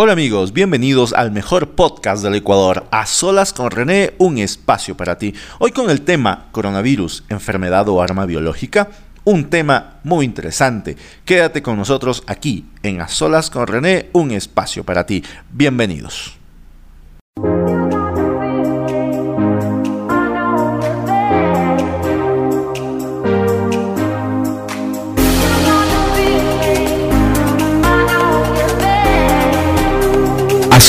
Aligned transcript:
Hola 0.00 0.12
amigos, 0.12 0.52
bienvenidos 0.52 1.12
al 1.12 1.32
mejor 1.32 1.70
podcast 1.70 2.22
del 2.22 2.36
Ecuador, 2.36 2.86
A 2.92 3.04
Solas 3.04 3.52
con 3.52 3.72
René, 3.72 4.14
un 4.18 4.38
espacio 4.38 4.96
para 4.96 5.18
ti. 5.18 5.34
Hoy 5.58 5.72
con 5.72 5.90
el 5.90 6.02
tema 6.02 6.46
coronavirus, 6.52 7.24
enfermedad 7.28 7.88
o 7.88 8.00
arma 8.00 8.24
biológica, 8.24 8.90
un 9.24 9.50
tema 9.50 9.98
muy 10.04 10.24
interesante. 10.24 10.96
Quédate 11.24 11.62
con 11.62 11.76
nosotros 11.76 12.22
aquí 12.28 12.66
en 12.84 13.00
A 13.00 13.08
Solas 13.08 13.50
con 13.50 13.66
René, 13.66 14.08
un 14.12 14.30
espacio 14.30 14.84
para 14.84 15.04
ti. 15.04 15.24
Bienvenidos. 15.50 16.37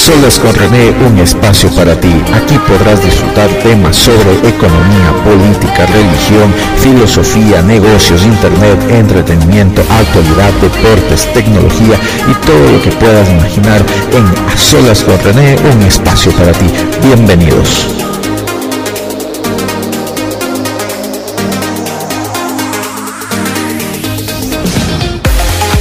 Solas 0.09 0.39
con 0.39 0.55
René, 0.55 0.89
un 1.05 1.19
espacio 1.19 1.69
para 1.75 1.93
ti. 1.99 2.11
Aquí 2.33 2.57
podrás 2.67 2.99
disfrutar 3.03 3.47
temas 3.61 3.95
sobre 3.95 4.31
economía, 4.49 5.13
política, 5.23 5.85
religión, 5.85 6.51
filosofía, 6.79 7.61
negocios, 7.61 8.23
internet, 8.23 8.79
entretenimiento, 8.89 9.83
actualidad, 9.87 10.51
deportes, 10.63 11.31
tecnología 11.31 11.95
y 12.27 12.33
todo 12.43 12.71
lo 12.71 12.81
que 12.81 12.89
puedas 12.93 13.29
imaginar 13.29 13.83
en 14.11 14.25
A 14.51 14.57
Solas 14.57 15.03
con 15.03 15.15
René, 15.19 15.55
un 15.71 15.83
espacio 15.83 16.31
para 16.31 16.53
ti. 16.53 16.65
Bienvenidos. 17.03 17.85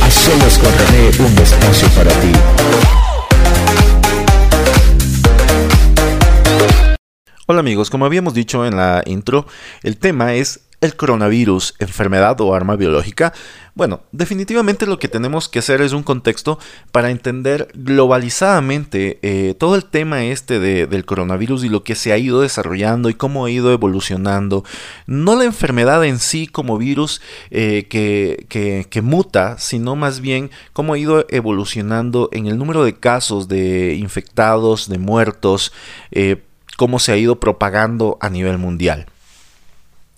A 0.02 0.10
Solas 0.10 0.58
con 0.58 0.70
René, 0.70 1.30
un 1.30 1.38
espacio 1.38 1.88
para 1.96 2.10
ti. 2.20 2.32
Hola 7.50 7.60
amigos, 7.60 7.88
como 7.88 8.04
habíamos 8.04 8.34
dicho 8.34 8.66
en 8.66 8.76
la 8.76 9.02
intro, 9.06 9.46
el 9.82 9.96
tema 9.96 10.34
es 10.34 10.68
el 10.82 10.96
coronavirus, 10.96 11.76
enfermedad 11.78 12.38
o 12.42 12.54
arma 12.54 12.76
biológica. 12.76 13.32
Bueno, 13.74 14.02
definitivamente 14.12 14.84
lo 14.84 14.98
que 14.98 15.08
tenemos 15.08 15.48
que 15.48 15.60
hacer 15.60 15.80
es 15.80 15.94
un 15.94 16.02
contexto 16.02 16.58
para 16.92 17.10
entender 17.10 17.68
globalizadamente 17.72 19.18
eh, 19.22 19.54
todo 19.54 19.76
el 19.76 19.86
tema 19.86 20.24
este 20.24 20.60
del 20.60 21.04
coronavirus 21.06 21.64
y 21.64 21.70
lo 21.70 21.84
que 21.84 21.94
se 21.94 22.12
ha 22.12 22.18
ido 22.18 22.42
desarrollando 22.42 23.08
y 23.08 23.14
cómo 23.14 23.46
ha 23.46 23.50
ido 23.50 23.72
evolucionando. 23.72 24.62
No 25.06 25.34
la 25.34 25.44
enfermedad 25.44 26.04
en 26.04 26.18
sí 26.18 26.48
como 26.48 26.76
virus 26.76 27.22
eh, 27.50 27.86
que, 27.88 28.44
que, 28.90 29.02
muta, 29.02 29.56
sino 29.58 29.96
más 29.96 30.20
bien 30.20 30.50
cómo 30.74 30.92
ha 30.92 30.98
ido 30.98 31.24
evolucionando 31.30 32.28
en 32.32 32.46
el 32.46 32.58
número 32.58 32.84
de 32.84 32.94
casos 32.94 33.48
de 33.48 33.94
infectados, 33.94 34.90
de 34.90 34.98
muertos. 34.98 35.72
Eh, 36.10 36.42
cómo 36.78 37.00
se 37.00 37.10
ha 37.10 37.16
ido 37.16 37.40
propagando 37.40 38.18
a 38.20 38.30
nivel 38.30 38.56
mundial. 38.56 39.06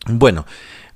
Bueno, 0.06 0.44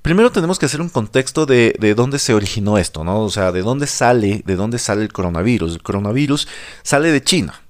primero 0.03 0.31
tenemos 0.31 0.59
que 0.59 0.67
hacer 0.67 0.83
un 0.83 0.91
contexto 0.91 1.47
de, 1.47 1.75
de, 1.81 1.95
dónde 1.95 2.19
se 2.19 2.35
originó 2.35 2.77
esto, 2.77 3.03
¿no? 3.03 3.21
O 3.21 3.31
sea, 3.31 3.51
de 3.51 3.63
dónde 3.63 3.87
sale, 3.87 4.43
de 4.45 4.57
dónde 4.57 4.79
sale 4.79 5.01
el 5.01 5.13
coronavirus. 5.13 5.73
El 5.77 5.83
coronavirus 5.83 6.49
sale 6.83 7.11
de 7.11 7.25
China. 7.25 7.64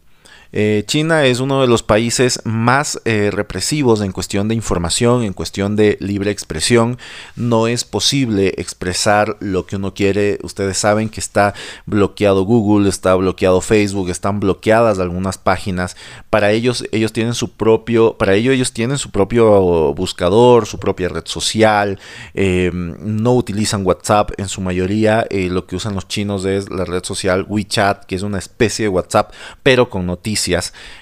Eh, 0.57 0.85
China 0.87 1.25
es 1.25 1.41
uno 1.41 1.61
de 1.63 1.67
los 1.67 1.83
países 1.83 2.41
más 2.45 3.01
eh, 3.05 3.31
represivos 3.33 4.01
en 4.01 4.13
cuestión 4.13 4.47
de 4.47 4.55
información, 4.55 5.25
en 5.25 5.33
cuestión 5.33 5.75
de 5.75 5.97
libre 5.99 6.31
expresión. 6.31 6.97
No 7.35 7.67
es 7.67 7.83
posible 7.85 8.55
expresar 8.57 9.37
lo 9.41 9.67
que 9.67 9.75
uno 9.75 9.95
quiere. 9.95 10.39
Ustedes 10.45 10.79
saben 10.79 11.09
que 11.09 11.19
está 11.19 11.55
bloqueado 11.87 12.45
Google, 12.45 12.89
está 12.89 13.17
bloqueado 13.17 13.61
Facebook, 13.61 14.11
están 14.11 14.39
bloqueadas 14.39 15.01
algunas 15.01 15.39
páginas. 15.39 15.97
Para 16.31 16.53
ellos, 16.53 16.85
ellos 16.93 17.13
tienen 17.13 17.35
su 17.35 17.51
propio, 17.51 18.17
para 18.17 18.35
ello 18.35 18.53
ellos 18.53 18.73
tienen 18.73 18.99
su 18.99 19.11
propio 19.11 19.93
buscador, 19.95 20.67
su 20.67 20.79
propia 20.79 21.09
red 21.09 21.27
social. 21.27 21.99
Em, 22.33 22.95
no 23.01 23.35
utilizan 23.35 23.85
WhatsApp 23.85 24.31
en 24.39 24.47
su 24.47 24.61
mayoría. 24.61 25.27
Eh, 25.31 25.49
lo 25.51 25.67
que 25.67 25.75
usan 25.75 25.97
los 25.97 26.07
chinos 26.07 26.45
es 26.45 26.71
la 26.71 26.85
red 26.85 27.03
social 27.03 27.45
WeChat, 27.49 28.05
que 28.05 28.15
es 28.15 28.23
una 28.23 28.39
especie 28.39 28.85
de 28.85 28.91
WhatsApp, 28.91 29.33
pero 29.65 29.91
con 29.91 30.07
noticias 30.07 30.44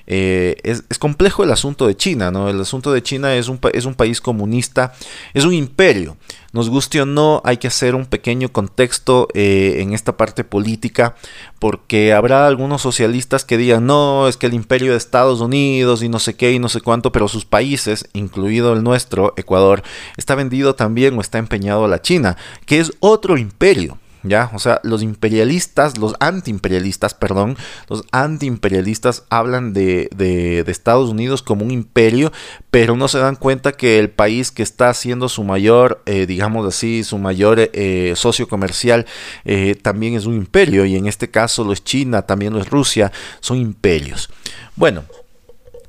eh, 0.06 0.56
es, 0.62 0.82
complejo 0.98 1.44
el 1.44 1.50
asunto 1.50 1.86
de 1.86 1.96
China, 1.96 2.30
¿no? 2.30 2.48
El 2.48 2.60
asunto 2.60 2.92
de 2.92 3.02
China 3.02 3.34
es 3.34 3.48
un, 3.48 3.58
es 3.72 3.84
un 3.84 3.94
país 3.94 4.20
comunista, 4.20 4.92
es 5.34 5.44
un 5.44 5.54
imperio. 5.54 6.16
Nos 6.52 6.68
guste 6.68 7.00
o 7.00 7.06
no, 7.06 7.40
hay 7.44 7.56
que 7.56 7.68
hacer 7.68 7.94
un 7.94 8.04
pequeño 8.04 8.52
contexto 8.52 9.28
eh, 9.32 9.76
en 9.78 9.94
esta 9.94 10.18
parte 10.18 10.44
política, 10.44 11.16
porque 11.58 12.12
habrá 12.12 12.46
algunos 12.46 12.82
socialistas 12.82 13.44
que 13.44 13.56
digan, 13.56 13.86
no, 13.86 14.28
es 14.28 14.36
que 14.36 14.46
el 14.46 14.54
imperio 14.54 14.92
de 14.92 14.98
Estados 14.98 15.40
Unidos 15.40 16.02
y 16.02 16.10
no 16.10 16.18
sé 16.18 16.34
qué 16.34 16.52
y 16.52 16.58
no 16.58 16.68
sé 16.68 16.82
cuánto, 16.82 17.10
pero 17.10 17.26
sus 17.28 17.46
países, 17.46 18.08
incluido 18.12 18.74
el 18.74 18.82
nuestro, 18.82 19.32
Ecuador, 19.36 19.82
está 20.18 20.34
vendido 20.34 20.74
también 20.74 21.16
o 21.16 21.22
está 21.22 21.38
empeñado 21.38 21.86
a 21.86 21.88
la 21.88 22.02
China, 22.02 22.36
que 22.66 22.80
es 22.80 22.92
otro 23.00 23.38
imperio. 23.38 23.98
¿Ya? 24.22 24.50
O 24.54 24.58
sea, 24.58 24.80
los 24.82 25.02
imperialistas, 25.02 25.98
los 25.98 26.14
antiimperialistas, 26.20 27.14
perdón, 27.14 27.56
los 27.88 28.04
antiimperialistas 28.12 29.24
hablan 29.30 29.72
de, 29.72 30.08
de, 30.14 30.64
Estados 30.72 31.10
Unidos 31.10 31.42
como 31.42 31.64
un 31.64 31.70
imperio, 31.70 32.32
pero 32.70 32.96
no 32.96 33.06
se 33.06 33.18
dan 33.18 33.36
cuenta 33.36 33.72
que 33.72 33.98
el 33.98 34.08
país 34.08 34.50
que 34.50 34.62
está 34.62 34.88
haciendo 34.88 35.28
su 35.28 35.44
mayor, 35.44 36.02
eh, 36.06 36.24
digamos 36.26 36.66
así, 36.66 37.04
su 37.04 37.18
mayor 37.18 37.58
eh, 37.60 38.14
socio 38.16 38.48
comercial, 38.48 39.04
eh, 39.44 39.74
también 39.80 40.14
es 40.14 40.24
un 40.24 40.34
imperio, 40.34 40.86
y 40.86 40.96
en 40.96 41.06
este 41.06 41.30
caso 41.30 41.62
lo 41.62 41.72
es 41.72 41.84
China, 41.84 42.22
también 42.22 42.54
lo 42.54 42.60
es 42.60 42.70
Rusia, 42.70 43.12
son 43.40 43.58
imperios. 43.58 44.30
Bueno, 44.76 45.04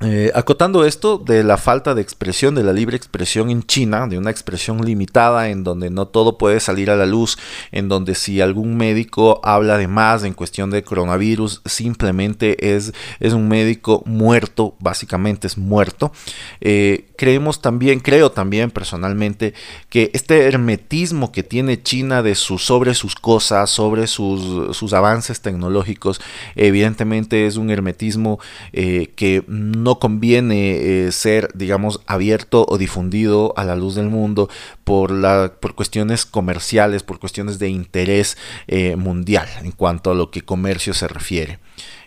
eh, 0.00 0.32
acotando 0.34 0.84
esto 0.84 1.18
de 1.18 1.44
la 1.44 1.56
falta 1.56 1.94
de 1.94 2.02
expresión, 2.02 2.54
de 2.54 2.64
la 2.64 2.72
libre 2.72 2.96
expresión 2.96 3.50
en 3.50 3.62
China, 3.62 4.06
de 4.06 4.18
una 4.18 4.30
expresión 4.30 4.84
limitada 4.84 5.48
en 5.50 5.62
donde 5.62 5.90
no 5.90 6.08
todo 6.08 6.36
puede 6.36 6.60
salir 6.60 6.90
a 6.90 6.96
la 6.96 7.06
luz, 7.06 7.38
en 7.70 7.88
donde 7.88 8.14
si 8.14 8.40
algún 8.40 8.76
médico 8.76 9.40
habla 9.44 9.78
de 9.78 9.86
más 9.86 10.24
en 10.24 10.34
cuestión 10.34 10.70
de 10.70 10.82
coronavirus, 10.82 11.62
simplemente 11.64 12.74
es, 12.74 12.92
es 13.20 13.32
un 13.32 13.48
médico 13.48 14.02
muerto, 14.04 14.74
básicamente 14.80 15.46
es 15.46 15.56
muerto. 15.56 16.12
Eh, 16.60 17.06
creemos 17.16 17.62
también, 17.62 18.00
creo 18.00 18.32
también 18.32 18.70
personalmente, 18.70 19.54
que 19.88 20.10
este 20.12 20.46
hermetismo 20.46 21.30
que 21.30 21.42
tiene 21.42 21.82
China 21.82 22.22
de 22.22 22.34
su, 22.34 22.58
sobre 22.58 22.94
sus 22.94 23.14
cosas, 23.14 23.70
sobre 23.70 24.06
sus, 24.06 24.76
sus 24.76 24.92
avances 24.92 25.40
tecnológicos, 25.40 26.20
evidentemente 26.56 27.46
es 27.46 27.56
un 27.56 27.70
hermetismo 27.70 28.40
eh, 28.72 29.12
que 29.14 29.44
no 29.46 29.83
conviene 29.98 31.06
eh, 31.06 31.12
ser, 31.12 31.48
digamos, 31.54 32.00
abierto 32.06 32.66
o 32.68 32.78
difundido 32.78 33.52
a 33.56 33.64
la 33.64 33.76
luz 33.76 33.94
del 33.94 34.08
mundo 34.08 34.48
por, 34.84 35.10
la, 35.10 35.52
por 35.60 35.74
cuestiones 35.74 36.26
comerciales, 36.26 37.02
por 37.02 37.18
cuestiones 37.18 37.58
de 37.58 37.68
interés 37.68 38.36
eh, 38.66 38.96
mundial 38.96 39.48
en 39.62 39.72
cuanto 39.72 40.10
a 40.10 40.14
lo 40.14 40.30
que 40.30 40.42
comercio 40.42 40.94
se 40.94 41.08
refiere. 41.08 41.58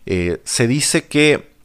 Eh, 0.06 0.40
se 0.44 0.68
dice 0.68 1.08
que 1.08 1.57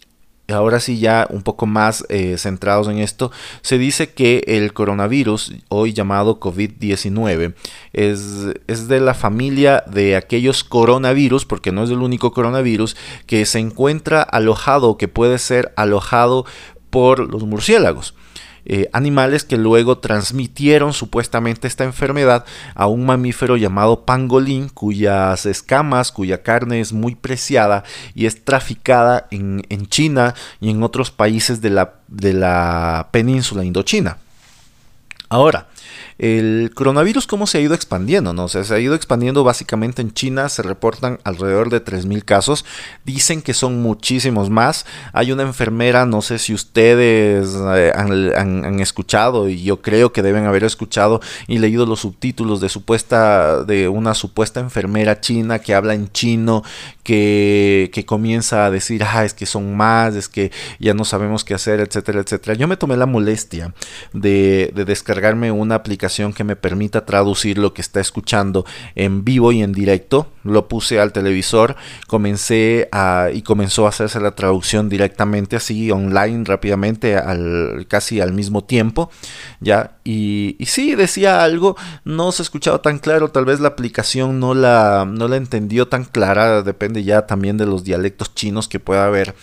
ahora 0.52 0.80
sí 0.80 0.98
ya 0.98 1.26
un 1.30 1.42
poco 1.42 1.66
más 1.66 2.04
eh, 2.08 2.36
centrados 2.38 2.88
en 2.88 2.98
esto, 2.98 3.30
se 3.62 3.78
dice 3.78 4.10
que 4.10 4.44
el 4.46 4.72
coronavirus, 4.72 5.54
hoy 5.68 5.92
llamado 5.92 6.38
COVID-19, 6.40 7.54
es, 7.92 8.22
es, 8.66 8.88
de 8.88 9.00
la 9.00 9.14
familia 9.14 9.84
de 9.86 10.16
aquellos 10.16 10.64
coronavirus, 10.64 11.44
porque 11.44 11.72
no 11.72 11.84
es 11.84 11.90
el 11.90 11.98
único 11.98 12.32
coronavirus, 12.32 12.96
que 13.26 13.44
se 13.46 13.58
encuentra 13.58 14.22
alojado, 14.22 14.96
que 14.96 15.08
puede 15.08 15.38
ser 15.38 15.72
alojado 15.76 16.44
por 16.90 17.18
los 17.32 17.44
murciélagos. 17.44 18.14
Eh, 18.64 18.88
animales 18.92 19.44
que 19.44 19.56
luego 19.56 19.98
transmitieron 19.98 20.92
supuestamente 20.92 21.66
esta 21.66 21.82
enfermedad 21.82 22.44
a 22.74 22.86
un 22.86 23.04
mamífero 23.04 23.56
llamado 23.56 24.04
pangolín, 24.04 24.68
cuyas 24.68 25.46
escamas, 25.46 26.12
cuya 26.12 26.42
carne 26.42 26.80
es 26.80 26.92
muy 26.92 27.16
preciada 27.16 27.82
y 28.14 28.26
es 28.26 28.44
traficada 28.44 29.26
en, 29.30 29.66
en 29.68 29.86
China 29.86 30.34
y 30.60 30.70
en 30.70 30.82
otros 30.82 31.10
países 31.10 31.60
de 31.60 31.70
la, 31.70 31.94
de 32.06 32.34
la 32.34 33.08
península 33.10 33.64
indochina. 33.64 34.18
Ahora, 35.28 35.68
el 36.18 36.70
coronavirus 36.74 37.26
cómo 37.26 37.46
se 37.46 37.58
ha 37.58 37.60
ido 37.60 37.74
expandiendo, 37.74 38.32
¿no? 38.32 38.44
O 38.44 38.48
sea, 38.48 38.64
se 38.64 38.74
ha 38.74 38.78
ido 38.78 38.94
expandiendo 38.94 39.44
básicamente 39.44 40.02
en 40.02 40.12
China, 40.12 40.48
se 40.48 40.62
reportan 40.62 41.18
alrededor 41.24 41.70
de 41.70 41.84
3.000 41.84 42.24
casos, 42.24 42.64
dicen 43.04 43.42
que 43.42 43.54
son 43.54 43.82
muchísimos 43.82 44.50
más. 44.50 44.86
Hay 45.12 45.32
una 45.32 45.42
enfermera, 45.42 46.06
no 46.06 46.22
sé 46.22 46.38
si 46.38 46.54
ustedes 46.54 47.54
eh, 47.74 47.92
han, 47.94 48.80
escuchado, 48.80 49.48
y 49.48 49.62
yo 49.62 49.80
creo 49.80 50.12
que 50.12 50.22
deben 50.22 50.46
haber 50.46 50.64
escuchado 50.64 51.20
y 51.46 51.58
leído 51.58 51.86
los 51.86 52.00
subtítulos 52.00 52.60
de 52.60 52.68
supuesta, 52.68 53.64
de 53.64 53.88
una 53.88 54.14
supuesta 54.14 54.60
enfermera 54.60 55.20
china 55.20 55.58
que 55.60 55.74
habla 55.74 55.94
en 55.94 56.10
chino, 56.10 56.62
que, 57.02 57.90
que 57.92 58.04
comienza 58.04 58.66
a 58.66 58.70
decir, 58.70 59.04
ah, 59.04 59.24
es 59.24 59.34
que 59.34 59.46
son 59.46 59.76
más, 59.76 60.14
es 60.14 60.28
que 60.28 60.50
ya 60.78 60.94
no 60.94 61.04
sabemos 61.04 61.44
qué 61.44 61.54
hacer, 61.54 61.80
etcétera, 61.80 62.20
etcétera. 62.20 62.54
Yo 62.54 62.68
me 62.68 62.76
tomé 62.76 62.96
la 62.96 63.06
molestia 63.06 63.74
de, 64.12 64.72
de 64.74 64.84
descargarme 64.84 65.50
una 65.52 65.81
aplicación 65.82 66.32
que 66.32 66.44
me 66.44 66.56
permita 66.56 67.04
traducir 67.04 67.58
lo 67.58 67.74
que 67.74 67.82
está 67.82 68.00
escuchando 68.00 68.64
en 68.94 69.24
vivo 69.24 69.52
y 69.52 69.62
en 69.62 69.72
directo. 69.72 70.28
Lo 70.44 70.66
puse 70.66 70.98
al 70.98 71.12
televisor, 71.12 71.76
comencé 72.08 72.88
a, 72.90 73.28
y 73.32 73.42
comenzó 73.42 73.86
a 73.86 73.90
hacerse 73.90 74.20
la 74.20 74.34
traducción 74.34 74.88
directamente 74.88 75.56
así 75.56 75.90
online 75.90 76.44
rápidamente 76.44 77.16
al, 77.16 77.86
casi 77.88 78.20
al 78.20 78.32
mismo 78.32 78.64
tiempo. 78.64 79.10
Ya, 79.60 79.98
y, 80.04 80.56
y 80.58 80.66
sí, 80.66 80.94
decía 80.94 81.44
algo, 81.44 81.76
no 82.04 82.32
se 82.32 82.42
escuchaba 82.42 82.82
tan 82.82 82.98
claro, 82.98 83.28
tal 83.28 83.44
vez 83.44 83.60
la 83.60 83.68
aplicación 83.68 84.40
no 84.40 84.54
la, 84.54 85.06
no 85.08 85.28
la 85.28 85.36
entendió 85.36 85.88
tan 85.88 86.04
clara, 86.04 86.62
depende 86.62 87.04
ya 87.04 87.26
también 87.26 87.56
de 87.56 87.66
los 87.66 87.84
dialectos 87.84 88.34
chinos 88.34 88.68
que 88.68 88.80
pueda 88.80 89.06
haber, 89.06 89.34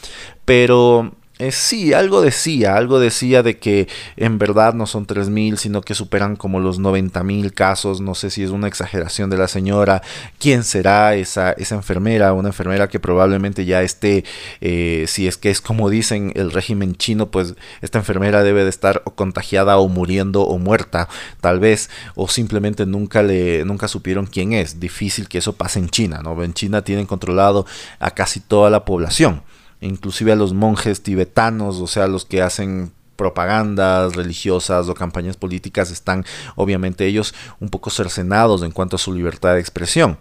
pero 0.45 1.13
eh, 1.39 1.53
sí, 1.53 1.94
algo 1.94 2.21
decía, 2.21 2.75
algo 2.75 3.00
decía 3.00 3.44
de 3.44 3.57
que 3.57 3.88
en 4.18 4.38
verdad 4.38 4.74
no 4.74 4.86
son 4.86 5.07
3.000, 5.07 5.56
sino 5.56 5.81
que 5.81 5.95
superan 5.95 6.36
como 6.36 6.59
los 6.59 6.81
90.000 6.81 7.53
casos, 7.53 8.01
no 8.01 8.13
sé 8.13 8.30
si 8.30 8.44
es 8.44 8.50
una 8.50 8.68
exageración 8.68 9.30
de 9.30 9.38
la 9.38 9.47
señora, 9.47 10.01
quién 10.38 10.65
será 10.65 11.15
esa, 11.15 11.53
esa 11.53 11.75
enfermera, 11.75 12.33
una 12.33 12.50
enfermera 12.50 12.89
que 12.89 13.00
probablemente 13.00 13.63
ya 13.63 13.81
esté, 13.83 14.25
eh, 14.59 15.06
si 15.07 15.30
es 15.30 15.38
que 15.38 15.50
es 15.50 15.62
como 15.62 15.89
dicen 15.89 16.33
el 16.36 16.51
régimen 16.51 16.95
chino, 16.95 17.31
pues 17.31 17.56
esta 17.80 18.00
enfermera 18.00 18.44
debe 18.44 18.65
de 18.65 18.69
estar 18.69 19.01
o 19.06 19.12
contagiada 19.12 19.77
o 19.77 19.88
muriendo 19.88 20.42
o 20.42 20.57
muerta, 20.57 21.07
tal 21.39 21.62
vez, 21.62 21.89
o 22.15 22.27
simplemente 22.27 22.85
nunca 22.85 23.24
le, 23.24 23.63
nunca 23.63 23.88
supieron 23.88 24.25
quién 24.27 24.51
es, 24.51 24.81
difícil 24.81 25.30
que 25.30 25.38
eso 25.38 25.53
pase 25.53 25.80
en 25.80 25.88
China, 25.88 26.19
¿no? 26.21 26.44
En 26.44 26.53
China 26.53 26.81
tienen 26.83 27.06
controlado 27.06 27.65
a 28.00 28.12
casi 28.12 28.42
toda 28.42 28.69
la 28.69 28.83
población 28.83 29.42
inclusive 29.81 30.31
a 30.31 30.36
los 30.36 30.54
monjes 30.54 31.02
tibetanos, 31.02 31.78
o 31.78 31.88
sea, 31.88 32.08
los 32.08 32.26
que 32.26 32.42
hacen 32.42 32.92
propagandas 33.16 34.16
religiosas 34.16 34.88
o 34.88 34.94
campañas 34.94 35.36
políticas 35.36 35.92
están 35.92 36.26
obviamente 36.56 37.06
ellos 37.06 37.36
un 37.60 37.68
poco 37.68 37.90
cercenados 37.90 38.64
en 38.64 38.72
cuanto 38.72 38.96
a 38.96 39.00
su 39.00 39.14
libertad 39.14 39.56
de 39.56 39.60
expresión. 39.60 40.18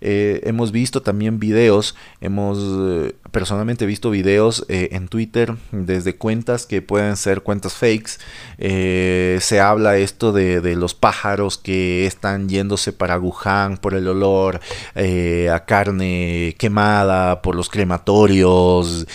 Eh, 0.00 0.40
hemos 0.44 0.72
visto 0.72 1.02
también 1.02 1.38
videos, 1.38 1.94
hemos 2.20 2.58
eh, 2.58 3.14
personalmente 3.30 3.86
visto 3.86 4.10
videos 4.10 4.64
eh, 4.68 4.88
en 4.92 5.08
Twitter 5.08 5.54
desde 5.72 6.16
cuentas 6.16 6.66
que 6.66 6.82
pueden 6.82 7.16
ser 7.16 7.42
cuentas 7.42 7.74
fakes. 7.74 8.18
se 8.58 9.60
habla 9.60 9.96
esto 9.96 10.32
de, 10.32 10.76
los 10.76 10.94
pájaros 10.94 11.58
que 11.58 12.06
están 12.06 12.48
yéndose 12.48 12.92
para 12.92 13.18
Wuhan 13.18 13.78
por 13.78 13.94
el 13.94 14.08
olor 14.08 14.60
a 14.94 15.64
carne 15.64 16.54
quemada, 16.58 17.42
por 17.42 17.54
los 17.54 17.68
crematorios. 17.68 19.06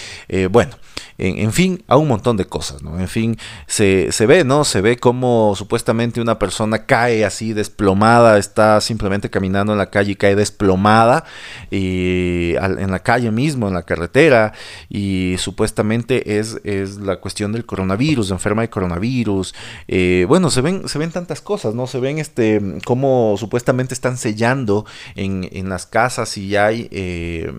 bueno 0.50 0.72
en, 1.22 1.54
fin, 1.54 1.84
a 1.88 1.98
un 1.98 2.08
montón 2.08 2.36
de 2.36 2.46
cosas, 2.46 2.82
¿no? 2.82 3.00
En 3.00 3.08
fin, 3.08 3.38
se, 3.68 4.10
ve, 4.26 4.44
¿no? 4.44 4.64
Se 4.64 4.82
ve 4.82 4.98
como 4.98 5.54
supuestamente 5.56 6.20
una 6.20 6.40
persona 6.40 6.86
cae 6.86 7.24
así 7.24 7.54
desplomada, 7.54 8.40
está 8.40 8.82
simplemente 8.82 9.30
caminando 9.30 9.72
en 9.72 9.78
la 9.78 9.92
calle 9.92 10.14
y 10.14 10.16
cae 10.16 10.36
desplomada 10.36 11.24
y 11.70 12.56
en 12.58 12.90
la 12.90 13.00
calle 13.00 13.30
mismo, 13.30 13.68
en 13.68 13.76
la 13.76 13.84
carretera, 13.84 14.54
y 14.90 15.36
supuestamente 15.38 16.40
es, 16.40 16.60
es 16.64 16.98
la 16.98 17.18
cuestión 17.18 17.52
del 17.52 17.66
coronavirus, 17.66 18.32
enferma 18.32 18.64
de 18.64 18.70
coronavirus. 18.72 19.54
Eh, 19.88 20.26
bueno, 20.28 20.50
se 20.50 20.62
ven, 20.62 20.88
se 20.90 20.98
ven 20.98 21.12
tantas 21.12 21.42
cosas, 21.42 21.76
¿no? 21.76 21.86
Se 21.86 22.00
ven 22.00 22.18
este 22.18 22.62
cómo 22.84 23.36
supuestamente 23.38 23.94
están 23.94 24.18
sellando 24.18 24.86
en, 25.16 25.48
en 25.52 25.70
las 25.70 25.86
casas 25.86 26.36
y 26.38 26.56
hay, 26.56 26.88
eh, 26.92 27.52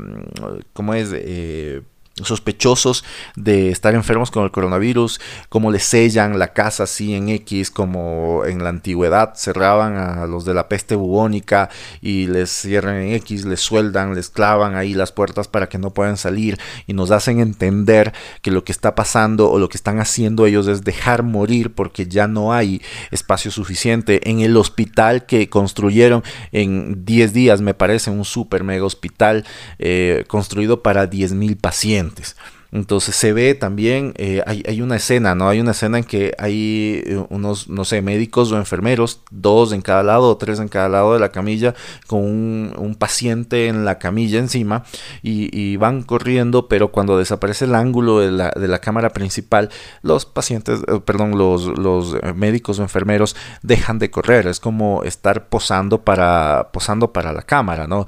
¿cómo 0.72 0.94
es? 0.94 1.10
Eh, 1.12 1.82
sospechosos 2.24 3.04
de 3.36 3.70
estar 3.70 3.94
enfermos 3.94 4.30
con 4.30 4.44
el 4.44 4.50
coronavirus, 4.50 5.20
como 5.48 5.70
le 5.70 5.78
sellan 5.78 6.38
la 6.38 6.52
casa 6.52 6.84
así 6.84 7.14
en 7.14 7.28
X, 7.28 7.70
como 7.70 8.44
en 8.44 8.62
la 8.62 8.70
antigüedad 8.70 9.34
cerraban 9.34 9.96
a 9.96 10.26
los 10.26 10.44
de 10.44 10.54
la 10.54 10.68
peste 10.68 10.94
bubónica 10.94 11.70
y 12.00 12.26
les 12.26 12.50
cierran 12.50 12.96
en 12.96 13.12
X, 13.14 13.44
les 13.44 13.60
sueldan, 13.60 14.14
les 14.14 14.30
clavan 14.30 14.74
ahí 14.76 14.94
las 14.94 15.12
puertas 15.12 15.48
para 15.48 15.68
que 15.68 15.78
no 15.78 15.90
puedan 15.90 16.16
salir 16.16 16.58
y 16.86 16.92
nos 16.92 17.10
hacen 17.10 17.40
entender 17.40 18.12
que 18.42 18.50
lo 18.50 18.64
que 18.64 18.72
está 18.72 18.94
pasando 18.94 19.50
o 19.50 19.58
lo 19.58 19.68
que 19.68 19.76
están 19.76 20.00
haciendo 20.00 20.46
ellos 20.46 20.66
es 20.66 20.84
dejar 20.84 21.22
morir 21.22 21.74
porque 21.74 22.06
ya 22.06 22.28
no 22.28 22.52
hay 22.52 22.82
espacio 23.10 23.50
suficiente. 23.50 24.28
En 24.28 24.40
el 24.40 24.56
hospital 24.56 25.26
que 25.26 25.48
construyeron 25.48 26.22
en 26.52 27.04
10 27.04 27.32
días, 27.32 27.60
me 27.60 27.74
parece, 27.74 28.10
un 28.10 28.24
super 28.24 28.64
mega 28.64 28.84
hospital 28.84 29.44
eh, 29.78 30.24
construido 30.28 30.82
para 30.82 31.06
10 31.06 31.34
mil 31.34 31.56
Entonces 32.72 33.14
se 33.14 33.34
ve 33.34 33.54
también, 33.54 34.14
eh, 34.16 34.42
hay, 34.46 34.80
una 34.80 34.96
escena, 34.96 35.34
¿no? 35.34 35.46
Hay 35.50 35.60
una 35.60 35.72
escena 35.72 35.98
en 35.98 36.04
que 36.04 36.34
hay 36.38 37.02
eh, 37.04 37.22
unos, 37.28 37.68
no 37.68 37.84
sé, 37.84 38.00
médicos 38.00 38.50
o 38.50 38.56
enfermeros, 38.56 39.20
dos 39.30 39.72
en 39.72 39.82
cada 39.82 40.02
lado 40.02 40.30
o 40.30 40.38
tres 40.38 40.58
en 40.58 40.68
cada 40.68 40.88
lado 40.88 41.12
de 41.12 41.20
la 41.20 41.28
camilla, 41.28 41.74
con 42.06 42.22
un, 42.22 42.96
paciente 42.98 43.66
en 43.66 43.84
la 43.84 43.98
camilla 43.98 44.38
encima 44.38 44.84
y, 45.22 45.76
van 45.76 46.02
corriendo, 46.02 46.68
pero 46.68 46.92
cuando 46.92 47.18
desaparece 47.18 47.66
el 47.66 47.74
ángulo 47.74 48.20
de 48.20 48.30
la, 48.30 48.50
de 48.50 48.68
la 48.68 48.78
cámara 48.78 49.10
principal, 49.10 49.68
los 50.02 50.24
pacientes, 50.24 50.80
eh, 50.88 51.00
perdón, 51.04 51.36
los, 51.36 51.66
los 51.78 52.16
médicos 52.34 52.78
o 52.78 52.82
enfermeros 52.82 53.36
dejan 53.62 53.98
de 53.98 54.10
correr. 54.10 54.46
Es 54.46 54.60
como 54.60 55.02
estar 55.04 55.48
posando 55.48 56.04
para, 56.04 56.70
posando 56.72 57.12
para 57.12 57.34
la 57.34 57.42
cámara, 57.42 57.86
¿no? 57.86 58.06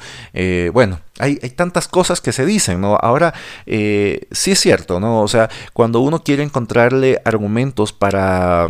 bueno 0.73 1.04
hay, 1.19 1.37
tantas 1.37 1.89
cosas 1.89 2.21
que 2.21 2.33
se 2.33 2.45
dicen, 2.45 2.81
¿no? 2.81 2.97
Ahora, 2.97 3.35
eh, 3.67 4.27
sí 4.33 4.53
es 4.53 4.61
cierto, 4.61 5.01
¿no? 5.01 5.23
O 5.23 5.29
sea, 5.29 5.49
cuando 5.73 6.01
uno 6.01 6.25
quiere 6.25 6.43
encontrarle 6.43 7.21
argumentos 7.25 7.93
para 7.93 8.69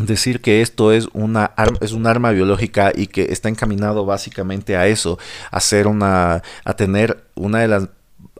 decir 0.00 0.40
que 0.42 0.60
esto 0.60 0.92
es 0.92 1.08
una 1.14 1.52
es 1.80 1.92
un 1.92 2.06
arma 2.06 2.30
biológica 2.30 2.92
y 2.94 3.06
que 3.06 3.32
está 3.32 3.48
encaminado 3.48 4.04
básicamente 4.04 4.76
a 4.76 4.86
eso, 4.86 5.18
a 5.50 5.60
ser 5.60 5.86
una 5.86 6.42
a 6.64 6.74
tener 6.74 7.24
una 7.34 7.60
de 7.60 7.68
las 7.68 7.88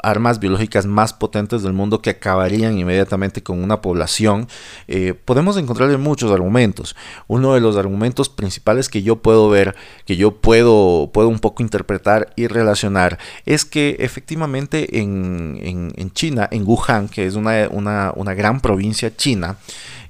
armas 0.03 0.41
biológicas 0.41 0.87
más 0.87 1.13
potentes 1.13 1.63
del 1.63 1.73
mundo 1.73 2.03
que 2.03 2.11
acabarían 2.11 2.79
inmediatamente 2.79 3.43
con 3.43 3.63
una 3.63 3.81
población, 3.81 4.49
eh, 4.89 5.15
podemos 5.15 5.57
encontrarle 5.57 5.97
muchos 5.97 6.31
argumentos. 6.31 6.97
Uno 7.27 7.55
de 7.55 7.61
los 7.61 7.77
argumentos 7.77 8.29
principales 8.29 8.89
que 8.89 9.03
yo 9.03 9.17
puedo 9.17 9.49
ver, 9.49 9.75
que 10.05 10.17
yo 10.17 10.37
puedo, 10.37 11.11
puedo 11.13 11.29
un 11.29 11.39
poco 11.39 11.63
interpretar 11.63 12.33
y 12.37 12.47
relacionar, 12.47 13.19
es 13.45 13.65
que 13.65 13.97
efectivamente 14.01 15.01
en, 15.01 16.11
China, 16.13 16.49
en 16.51 16.67
Wuhan, 16.67 17.09
que 17.09 17.27
es 17.27 17.35
una, 17.35 17.69
una, 17.71 18.35
gran 18.35 18.61
provincia 18.61 19.15
china, 19.17 19.57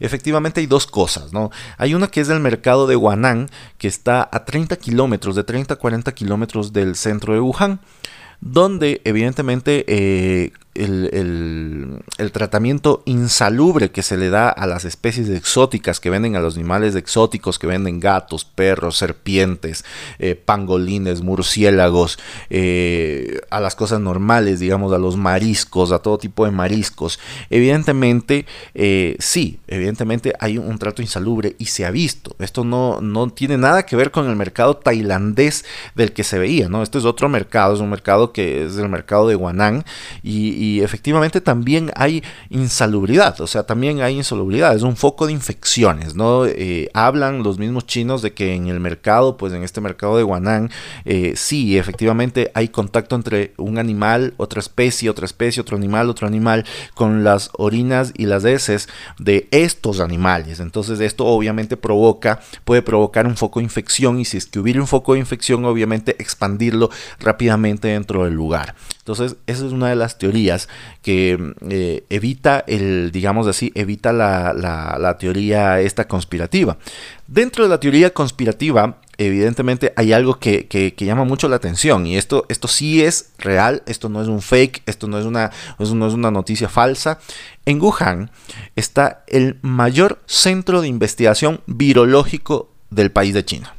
efectivamente 0.00 0.60
hay 0.60 0.66
dos 0.66 0.86
cosas, 0.86 1.32
¿no? 1.32 1.50
Hay 1.78 1.94
una 1.94 2.08
que 2.08 2.20
es 2.20 2.28
el 2.28 2.40
mercado 2.40 2.86
de 2.86 2.96
Guanán, 2.96 3.48
que 3.78 3.88
está 3.88 4.28
a 4.30 4.44
30 4.44 4.76
kilómetros, 4.76 5.36
de 5.36 5.44
30 5.44 5.74
a 5.74 5.76
40 5.76 6.12
kilómetros 6.12 6.72
del 6.72 6.96
centro 6.96 7.34
de 7.34 7.40
Wuhan 7.40 7.80
donde 8.40 9.00
evidentemente 9.04 9.84
eh, 9.88 10.52
el, 10.76 12.30
tratamiento 12.32 13.02
insalubre 13.06 13.90
que 13.90 14.02
se 14.02 14.16
le 14.16 14.28
da 14.28 14.48
a 14.48 14.66
las 14.66 14.84
especies 14.84 15.28
exóticas 15.28 16.00
que 16.00 16.10
venden 16.10 16.36
a 16.36 16.40
los 16.40 16.56
animales 16.56 16.94
exóticos, 16.94 17.58
que 17.58 17.66
venden 17.66 18.00
gatos, 18.00 18.44
perros, 18.44 18.96
serpientes, 18.96 19.84
eh, 20.18 20.34
pangolines, 20.34 21.22
murciélagos, 21.22 22.18
eh, 22.50 23.40
a 23.50 23.60
las 23.60 23.74
cosas 23.74 24.00
normales, 24.00 24.60
digamos, 24.60 24.92
a 24.92 24.98
los 24.98 25.16
mariscos, 25.16 25.92
a 25.92 26.00
todo 26.00 26.18
tipo 26.18 26.44
de 26.44 26.50
mariscos. 26.50 27.18
Evidentemente, 27.48 28.46
eh, 28.74 29.16
sí, 29.18 29.58
evidentemente 29.68 30.34
hay 30.40 30.58
un, 30.58 30.76
trato 30.76 31.00
insalubre 31.00 31.56
y 31.58 31.66
se 31.66 31.86
ha 31.86 31.90
visto. 31.90 32.36
Esto 32.38 32.62
no, 32.62 33.00
no 33.00 33.30
tiene 33.30 33.56
nada 33.56 33.86
que 33.86 33.96
ver 33.96 34.10
con 34.10 34.28
el 34.28 34.36
mercado 34.36 34.76
tailandés 34.76 35.64
del 35.94 36.12
que 36.12 36.22
se 36.22 36.38
veía, 36.38 36.68
¿no? 36.68 36.82
Este 36.82 36.98
es 36.98 37.06
otro 37.06 37.30
mercado, 37.30 37.74
es 37.74 37.80
un 37.80 37.88
mercado 37.88 38.32
que 38.32 38.66
es 38.66 38.76
el 38.76 38.90
mercado 38.90 39.26
de 39.26 39.36
Guanán 39.36 39.84
y 40.22 40.65
efectivamente 40.82 41.40
también 41.40 41.90
hay 41.96 42.22
insalubridad, 42.50 43.40
o 43.40 43.46
sea, 43.46 43.64
también 43.64 44.00
hay 44.00 44.16
insalubridad, 44.16 44.74
es 44.74 44.82
un 44.82 44.96
foco 44.96 45.26
de 45.26 45.32
infecciones, 45.32 46.14
¿no? 46.14 46.46
Eh, 46.46 46.90
hablan 46.94 47.42
los 47.42 47.58
mismos 47.58 47.86
chinos 47.86 48.22
de 48.22 48.32
que 48.32 48.54
en 48.54 48.68
el 48.68 48.80
mercado, 48.80 49.36
pues 49.36 49.52
en 49.52 49.62
este 49.62 49.80
mercado 49.80 50.16
de 50.16 50.22
Guanán, 50.22 50.70
eh, 51.04 51.34
sí, 51.36 51.78
efectivamente 51.78 52.50
hay 52.54 52.68
contacto 52.68 53.16
entre 53.16 53.52
un 53.56 53.78
animal, 53.78 54.34
otra 54.36 54.60
especie, 54.60 55.10
otra 55.10 55.26
especie, 55.26 55.60
otro 55.60 55.76
animal, 55.76 56.10
otro 56.10 56.26
animal, 56.26 56.64
con 56.94 57.24
las 57.24 57.50
orinas 57.54 58.12
y 58.16 58.26
las 58.26 58.44
heces 58.44 58.88
de 59.18 59.48
estos 59.50 60.00
animales. 60.00 60.60
Entonces 60.60 61.00
esto 61.00 61.26
obviamente 61.26 61.76
provoca, 61.76 62.40
puede 62.64 62.82
provocar 62.82 63.26
un 63.26 63.36
foco 63.36 63.60
de 63.60 63.64
infección 63.64 64.20
y 64.20 64.24
si 64.24 64.36
es 64.36 64.46
que 64.46 64.58
hubiera 64.58 64.80
un 64.80 64.86
foco 64.86 65.14
de 65.14 65.20
infección, 65.20 65.64
obviamente 65.64 66.16
expandirlo 66.18 66.90
rápidamente 67.20 67.88
dentro 67.88 68.24
del 68.24 68.34
lugar. 68.34 68.74
Entonces, 69.06 69.36
esa 69.46 69.64
es 69.64 69.70
una 69.70 69.88
de 69.88 69.94
las 69.94 70.18
teorías 70.18 70.68
que 71.00 71.38
eh, 71.70 72.04
evita 72.10 72.64
el, 72.66 73.12
digamos 73.12 73.46
así, 73.46 73.70
evita 73.76 74.12
la, 74.12 74.52
la, 74.52 75.16
teoría 75.16 75.78
esta 75.78 76.08
conspirativa. 76.08 76.76
Dentro 77.28 77.62
de 77.62 77.70
la 77.70 77.78
teoría 77.78 78.12
conspirativa 78.12 78.98
evidentemente 79.16 79.92
hay 79.94 80.12
algo 80.12 80.40
que, 80.40 80.94
llama 80.98 81.22
mucho 81.22 81.48
la 81.48 81.54
atención 81.54 82.04
y 82.04 82.16
esto, 82.16 82.46
esto 82.48 82.66
sí 82.66 83.04
es 83.04 83.30
real, 83.38 83.84
esto 83.86 84.08
no 84.08 84.20
es 84.20 84.26
un 84.26 84.42
fake, 84.42 84.82
esto 84.86 85.06
no 85.06 85.20
es, 85.20 85.24
una, 85.24 85.52
no 85.78 86.08
es 86.08 86.12
una 86.12 86.32
noticia 86.32 86.68
falsa. 86.68 87.20
En 87.64 87.80
Wuhan 87.80 88.32
está 88.74 89.22
el 89.28 89.60
mayor 89.62 90.18
centro 90.26 90.80
de 90.80 90.88
investigación 90.88 91.60
virológico 91.66 92.72
del 92.90 93.12
país 93.12 93.34
de 93.34 93.44
China. 93.44 93.75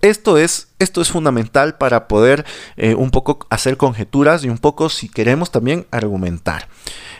Esto 0.00 0.38
es, 0.38 0.68
esto 0.78 1.00
es 1.00 1.10
fundamental 1.10 1.76
para 1.76 2.06
poder 2.06 2.44
eh, 2.76 2.94
un 2.94 3.10
poco 3.10 3.46
hacer 3.50 3.76
conjeturas 3.76 4.44
y 4.44 4.48
un 4.48 4.58
poco, 4.58 4.88
si 4.88 5.08
queremos, 5.08 5.50
también 5.50 5.86
argumentar. 5.90 6.68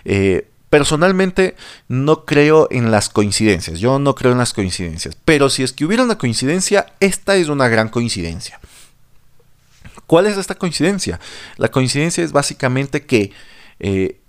Eh, 0.04 0.48
personalmente 0.70 1.56
no 1.88 2.24
creo 2.24 2.68
en 2.70 2.90
las 2.90 3.08
coincidencias, 3.08 3.80
yo 3.80 3.98
no 3.98 4.14
creo 4.14 4.32
en 4.32 4.38
las 4.38 4.52
coincidencias, 4.52 5.16
pero 5.24 5.50
si 5.50 5.62
es 5.62 5.72
que 5.72 5.84
hubiera 5.84 6.04
una 6.04 6.18
coincidencia, 6.18 6.86
esta 7.00 7.36
es 7.36 7.48
una 7.48 7.68
gran 7.68 7.88
coincidencia. 7.88 8.60
¿Cuál 10.06 10.26
es 10.26 10.36
esta 10.36 10.54
coincidencia? 10.54 11.20
La 11.56 11.70
coincidencia 11.70 12.22
es 12.22 12.32
básicamente 12.32 13.04
que 13.06 13.32
eh, 13.80 14.20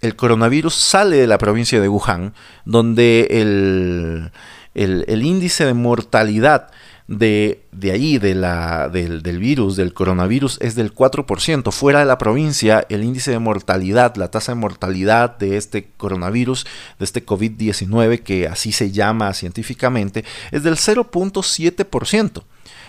el 0.00 0.16
coronavirus 0.16 0.74
sale 0.74 1.16
de 1.16 1.26
la 1.26 1.38
provincia 1.38 1.80
de 1.80 1.88
Wuhan, 1.88 2.34
donde 2.64 3.26
el, 3.30 4.30
el 4.74 5.22
índice 5.22 5.64
de 5.64 5.74
mortalidad 5.74 6.70
de, 7.08 7.62
de 7.72 7.92
ahí, 7.92 8.18
de 8.18 8.34
la, 8.34 8.88
del, 8.88 9.22
del, 9.22 9.38
virus, 9.38 9.76
del 9.76 9.94
coronavirus, 9.94 10.58
es 10.60 10.74
del 10.74 10.94
4%. 10.94 11.70
Fuera 11.72 12.00
de 12.00 12.04
la 12.04 12.18
provincia, 12.18 12.84
el 12.88 13.04
índice 13.04 13.30
de 13.30 13.38
mortalidad, 13.38 14.16
la 14.16 14.30
tasa 14.30 14.52
de 14.52 14.56
mortalidad 14.56 15.38
de 15.38 15.56
este 15.56 15.88
coronavirus, 15.96 16.66
de 16.98 17.04
este 17.04 17.24
COVID-19, 17.24 18.22
que 18.22 18.48
así 18.48 18.72
se 18.72 18.90
llama 18.90 19.32
científicamente, 19.34 20.24
es 20.50 20.62
del 20.62 20.76
0.7%. 20.76 22.42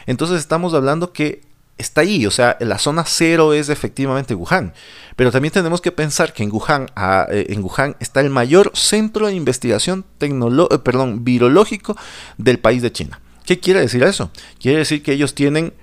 Entonces 0.07 0.39
estamos 0.39 0.73
hablando 0.73 1.13
que 1.13 1.41
está 1.77 2.01
ahí, 2.01 2.25
o 2.25 2.31
sea, 2.31 2.57
la 2.59 2.79
zona 2.79 3.03
cero 3.05 3.53
es 3.53 3.69
efectivamente 3.69 4.33
Wuhan. 4.33 4.73
Pero 5.15 5.31
también 5.31 5.51
tenemos 5.51 5.81
que 5.81 5.91
pensar 5.91 6.33
que 6.33 6.43
en 6.43 6.51
Wuhan, 6.51 6.87
ah, 6.95 7.27
eh, 7.29 7.47
en 7.49 7.63
Wuhan 7.63 7.95
está 7.99 8.21
el 8.21 8.31
mayor 8.31 8.71
centro 8.73 9.27
de 9.27 9.35
investigación 9.35 10.05
eh, 10.19 10.79
perdón, 10.83 11.23
virológico 11.23 11.95
del 12.37 12.57
país 12.57 12.81
de 12.81 12.91
China. 12.91 13.19
¿Qué 13.47 13.59
quiere 13.59 13.79
decir 13.79 14.03
eso? 14.03 14.29
Quiere 14.59 14.79
decir 14.79 15.01
que 15.01 15.13
ellos 15.13 15.33
tienen 15.33 15.73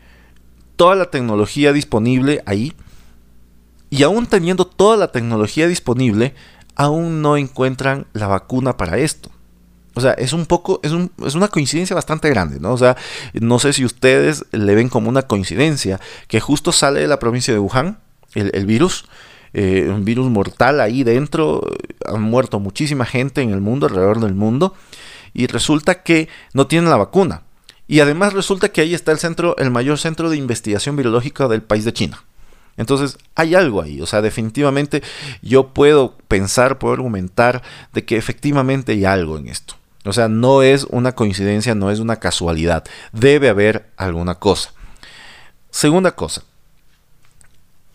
toda 0.77 0.95
la 0.95 1.07
tecnología 1.07 1.73
disponible 1.73 2.43
ahí 2.45 2.75
y 3.89 4.03
aún 4.03 4.27
teniendo 4.27 4.67
toda 4.67 4.99
la 4.99 5.11
tecnología 5.13 5.67
disponible, 5.67 6.35
aún 6.75 7.23
no 7.23 7.39
encuentran 7.39 8.07
la 8.13 8.27
vacuna 8.27 8.77
para 8.77 8.99
esto. 8.99 9.31
O 9.95 10.03
sea, 10.03 10.13
es 10.13 10.35
un 10.35 10.45
poco, 10.45 10.81
es, 10.83 10.93
es, 11.25 11.35
una 11.37 11.49
coincidencia 11.49 11.95
bastante 11.95 12.29
grande, 12.29 12.61
¿no? 12.61 12.73
O 12.73 12.77
sea, 12.77 12.99
no 13.33 13.59
sé 13.59 13.73
si 13.73 13.85
ustedes 13.85 14.45
le 14.53 14.75
ven 14.75 14.91
como 14.91 15.09
una 15.09 15.23
coincidencia 15.23 16.01
que 16.29 16.41
justo 16.41 16.71
sale 16.71 17.01
de 17.01 17.07
la 17.07 17.19
provincia 17.19 17.55
de 17.55 17.61
Wuhan 17.61 17.99
el, 18.35 18.67
virus, 18.67 19.07
eh, 19.55 19.89
un 19.89 20.05
virus 20.05 20.29
mortal 20.31 20.83
ahí 20.83 21.03
dentro, 21.03 21.67
han 22.05 22.21
muerto 22.21 22.61
muchísima 22.61 23.07
gente 23.07 23.41
en 23.41 23.53
el 23.53 23.63
mundo, 23.63 23.87
alrededor 23.87 24.21
del 24.21 24.35
mundo, 24.35 24.75
y 25.33 25.47
resulta 25.47 26.03
que 26.03 26.29
no 26.53 26.67
tienen 26.67 26.91
la 26.91 26.97
vacuna. 26.97 27.44
Y 27.87 28.01
además 28.01 28.33
resulta 28.33 28.71
que 28.71 28.81
ahí 28.81 28.95
está 28.95 29.13
el 29.13 29.19
centro, 29.19 29.57
el 29.59 29.71
mayor 29.71 29.99
centro 29.99 30.31
de 30.31 30.37
investigación 30.37 30.97
virológica 30.97 31.49
del 31.49 31.63
país 31.63 31.85
de 31.85 31.93
China. 31.93 32.25
Entonces 32.77 33.19
hay 33.35 33.55
algo 33.55 33.83
ahí, 33.83 34.01
o 34.01 34.07
sea, 34.07 34.21
definitivamente 34.21 35.03
yo 35.43 35.69
puedo 35.69 36.17
pensar, 36.29 36.79
puedo 36.79 36.95
argumentar 36.95 37.63
de 37.93 38.05
que 38.05 38.17
efectivamente 38.17 38.93
hay 38.93 39.05
algo 39.05 39.39
en 39.39 39.49
esto. 39.49 39.75
O 40.05 40.13
sea, 40.13 40.29
no 40.29 40.63
es 40.63 40.85
una 40.91 41.13
coincidencia, 41.13 41.75
no 41.75 41.91
es 41.91 42.01
una 42.01 42.17
casualidad, 42.17 42.85
debe 43.13 43.49
haber 43.49 43.91
alguna 43.97 44.35
cosa. 44.35 44.73
Segunda 45.71 46.13
cosa, 46.17 46.43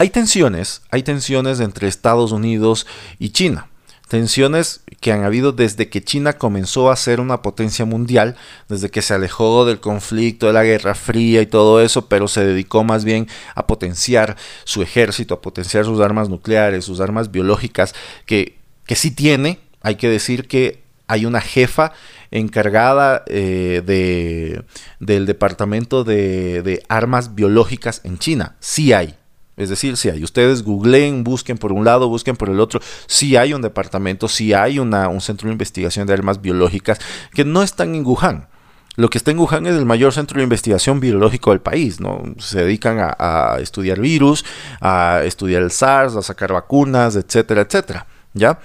hay 0.02 0.10
tensiones, 0.10 0.82
hay 0.92 1.04
tensiones 1.04 1.60
entre 1.60 1.90
Estados 1.90 2.32
Unidos 2.32 2.88
y 3.20 3.32
China. 3.32 3.69
Tensiones 4.10 4.82
que 5.02 5.12
han 5.12 5.24
habido 5.24 5.52
desde 5.52 5.88
que 5.88 6.04
China 6.04 6.34
comenzó 6.34 6.90
a 6.90 6.96
ser 6.96 7.20
una 7.20 7.44
potencia 7.44 7.86
mundial, 7.86 8.36
desde 8.68 8.90
que 8.90 9.04
se 9.04 9.14
alejó 9.14 9.66
del 9.66 9.80
conflicto, 9.80 10.48
de 10.48 10.54
la 10.54 10.64
Guerra 10.64 10.96
Fría 10.96 11.44
y 11.44 11.46
todo 11.46 11.80
eso, 11.80 12.10
pero 12.10 12.28
se 12.28 12.44
dedicó 12.44 12.84
más 12.84 13.06
bien 13.06 13.28
a 13.54 13.68
potenciar 13.68 14.36
su 14.64 14.82
ejército, 14.82 15.36
a 15.36 15.42
potenciar 15.42 15.86
sus 15.86 16.02
armas 16.02 16.28
nucleares, 16.28 16.86
sus 16.86 17.02
armas 17.02 17.30
biológicas, 17.30 17.94
que, 18.26 18.58
que 18.88 18.96
sí 18.96 19.12
tiene, 19.12 19.60
hay 19.82 19.98
que 19.98 20.10
decir 20.10 20.48
que 20.48 20.82
hay 21.06 21.28
una 21.28 21.40
jefa 21.40 21.94
encargada 22.32 23.24
eh, 23.28 23.84
de, 23.86 24.64
del 25.00 25.28
departamento 25.28 26.04
de, 26.04 26.64
de 26.64 26.82
armas 26.90 27.36
biológicas 27.36 28.02
en 28.04 28.18
China, 28.18 28.56
sí 28.60 28.92
hay, 28.92 29.19
es 29.60 29.68
decir, 29.68 29.98
si 29.98 30.10
hay, 30.10 30.24
ustedes 30.24 30.64
googleen, 30.64 31.26
busquen 31.26 31.58
por 31.58 31.74
un 31.74 31.84
lado, 31.84 32.08
busquen 32.08 32.38
por 32.38 32.50
el 32.50 32.62
otro, 32.62 32.80
si 33.08 33.36
hay 33.36 33.54
un 33.54 33.62
departamento, 33.62 34.30
si 34.30 34.54
hay 34.54 34.80
una, 34.80 35.10
un 35.10 35.20
centro 35.20 35.48
de 35.48 35.52
investigación 35.52 36.08
de 36.08 36.14
armas 36.14 36.42
biológicas 36.42 36.98
que 37.34 37.44
no 37.44 37.62
están 37.62 37.94
en 37.94 38.06
Wuhan. 38.06 38.48
Lo 38.96 39.10
que 39.10 39.18
está 39.18 39.32
en 39.32 39.40
Wuhan 39.40 39.68
es 39.68 39.76
el 39.76 39.86
mayor 39.86 40.14
centro 40.14 40.38
de 40.38 40.44
investigación 40.44 41.02
biológico 41.02 41.52
del 41.52 41.60
país, 41.60 42.00
¿no? 42.00 42.24
Se 42.38 42.64
dedican 42.64 42.98
a, 43.00 43.58
estudiar 43.60 44.00
virus, 44.00 44.46
a 44.80 45.22
estudiar 45.26 45.62
el 45.62 45.72
SARS, 45.72 46.16
a 46.16 46.22
sacar 46.22 46.54
vacunas, 46.54 47.18
etcétera, 47.18 47.62
etcétera, 47.62 48.08
¿ya? 48.34 48.60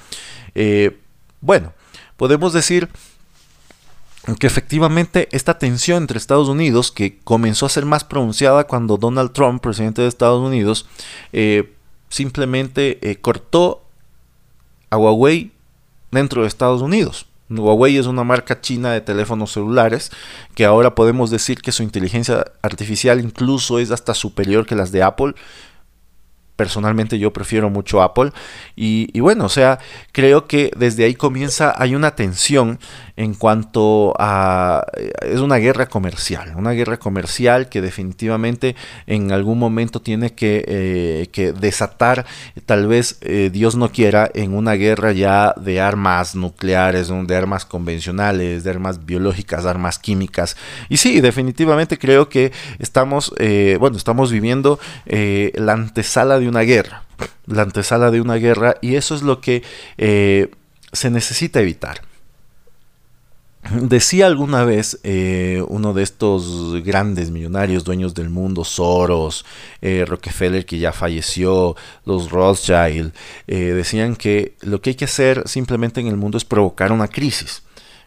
Eh, 0.54 1.00
bueno, 1.40 1.72
podemos 2.16 2.52
decir 2.52 2.88
que 4.38 4.46
efectivamente 4.46 5.28
esta 5.32 5.58
tensión 5.58 5.98
entre 5.98 6.18
Estados 6.18 6.48
Unidos, 6.48 6.90
que 6.90 7.18
comenzó 7.24 7.66
a 7.66 7.70
ser 7.70 7.84
más 7.84 8.04
pronunciada 8.04 8.64
cuando 8.64 8.96
Donald 8.96 9.32
Trump, 9.32 9.62
presidente 9.62 10.02
de 10.02 10.08
Estados 10.08 10.40
Unidos, 10.40 10.86
eh, 11.32 11.74
simplemente 12.08 12.98
eh, 13.08 13.16
cortó 13.16 13.82
a 14.88 14.96
Huawei 14.96 15.52
dentro 16.10 16.42
de 16.42 16.48
Estados 16.48 16.80
Unidos. 16.80 17.26
Huawei 17.50 17.98
es 17.98 18.06
una 18.06 18.24
marca 18.24 18.60
china 18.60 18.92
de 18.92 19.02
teléfonos 19.02 19.52
celulares 19.52 20.10
que 20.54 20.64
ahora 20.64 20.94
podemos 20.94 21.30
decir 21.30 21.60
que 21.60 21.72
su 21.72 21.82
inteligencia 21.82 22.44
artificial 22.62 23.20
incluso 23.20 23.78
es 23.78 23.90
hasta 23.90 24.14
superior 24.14 24.66
que 24.66 24.74
las 24.74 24.92
de 24.92 25.02
Apple 25.02 25.34
personalmente 26.56 27.18
yo 27.18 27.32
prefiero 27.32 27.70
mucho 27.70 28.02
Apple. 28.02 28.32
Y, 28.76 29.20
bueno 29.20 29.46
o 29.46 29.48
sea 29.48 29.78
creo 30.12 30.46
que 30.46 30.70
desde 30.76 31.04
ahí 31.04 31.14
comienza 31.14 31.74
hay 31.78 31.94
una 31.94 32.14
tensión 32.14 32.78
en 33.16 33.32
cuanto 33.32 34.12
a 34.18 34.84
es 35.22 35.40
una 35.40 35.56
guerra 35.56 35.86
comercial 35.86 36.52
una 36.56 36.72
guerra 36.72 36.98
comercial 36.98 37.68
que 37.68 37.80
definitivamente 37.80 38.76
en 39.06 39.32
algún 39.32 39.58
momento 39.58 40.00
tiene 40.00 40.34
que, 40.34 40.64
eh, 40.66 41.52
desatar. 41.60 42.26
Tal 42.66 42.86
vez 42.86 43.18
eh, 43.20 43.50
Dios 43.52 43.76
no 43.76 43.90
quiera 43.90 44.30
en 44.34 44.54
una 44.54 44.72
guerra 44.72 45.12
ya 45.12 45.54
de 45.56 45.80
armas 45.80 46.34
nucleares 46.34 47.08
de 47.26 47.36
armas 47.36 47.64
convencionales 47.64 48.64
de 48.64 48.70
armas 48.70 49.04
biológicas 49.04 49.66
armas 49.66 49.98
químicas. 49.98 50.56
Y 50.88 50.96
sí 50.96 51.20
definitivamente 51.20 51.98
creo 51.98 52.28
que 52.28 52.52
estamos 52.78 53.32
eh, 53.38 53.76
bueno 53.78 53.96
estamos 53.96 54.32
viviendo 54.32 54.78
la 55.06 55.72
antesala 55.72 56.38
de 56.38 56.43
una 56.48 56.60
guerra, 56.60 57.04
la 57.46 57.62
antesala 57.62 58.10
de 58.10 58.20
una 58.20 58.36
guerra, 58.36 58.76
y 58.80 58.96
eso 58.96 59.14
es 59.14 59.22
lo 59.22 59.40
que 59.40 59.62
eh, 59.98 60.50
se 60.92 61.10
necesita 61.10 61.60
evitar. 61.60 62.02
Decía 63.80 64.26
alguna 64.26 64.64
vez 64.64 65.00
eh, 65.04 65.64
uno 65.68 65.94
de 65.94 66.02
estos 66.02 66.82
grandes 66.84 67.30
millonarios, 67.30 67.82
dueños 67.82 68.12
del 68.12 68.28
mundo, 68.28 68.62
Soros, 68.62 69.46
eh, 69.80 70.04
Rockefeller 70.06 70.66
que 70.66 70.78
ya 70.78 70.92
falleció, 70.92 71.74
los 72.04 72.30
Rothschild, 72.30 73.14
decían 73.46 74.16
que 74.16 74.54
lo 74.60 74.82
que 74.82 74.90
hay 74.90 74.96
que 74.96 75.06
hacer 75.06 75.44
simplemente 75.46 76.00
en 76.00 76.08
el 76.08 76.16
mundo 76.16 76.36
es 76.36 76.44
provocar 76.44 76.92
una 76.92 77.08
crisis 77.08 77.62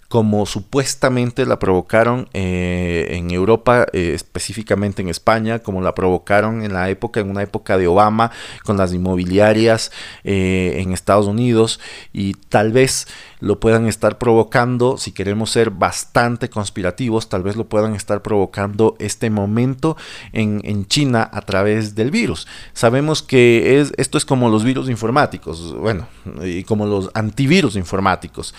como 0.07 0.45
supuestamente 0.45 1.45
la 1.45 1.59
provocaron 1.59 2.29
eh, 2.33 3.07
en 3.09 3.29
Europa, 3.31 3.85
eh, 3.91 4.13
específicamente 4.15 5.01
en 5.01 5.09
España, 5.09 5.59
como 5.59 5.81
la 5.81 5.93
provocaron 5.93 6.63
en 6.63 6.71
la 6.71 6.89
época, 6.89 7.19
en 7.19 7.29
una 7.29 7.43
época 7.43 7.77
de 7.77 7.87
Obama, 7.87 8.31
con 8.63 8.77
las 8.77 8.93
inmobiliarias 8.93 9.91
eh, 10.23 10.77
en 10.79 10.93
Estados 10.93 11.27
Unidos, 11.27 11.81
y 12.13 12.35
tal 12.35 12.71
vez 12.71 13.07
lo 13.41 13.59
puedan 13.59 13.85
estar 13.85 14.17
provocando, 14.17 14.97
si 14.97 15.11
queremos 15.11 15.51
ser 15.51 15.71
bastante 15.71 16.49
conspirativos, 16.49 17.27
tal 17.27 17.43
vez 17.43 17.57
lo 17.57 17.65
puedan 17.67 17.93
estar 17.93 18.21
provocando 18.21 18.95
este 18.99 19.29
momento 19.29 19.97
en, 20.31 20.61
en 20.63 20.87
China 20.87 21.29
a 21.33 21.41
través 21.41 21.95
del 21.95 22.11
virus. 22.11 22.47
Sabemos 22.71 23.21
que 23.21 23.81
es, 23.81 23.91
esto 23.97 24.17
es 24.17 24.23
como 24.23 24.49
los 24.49 24.63
virus 24.63 24.89
informáticos, 24.89 25.75
bueno, 25.75 26.07
y 26.41 26.63
como 26.63 26.85
los 26.85 27.11
antivirus 27.13 27.75
informáticos. 27.75 28.55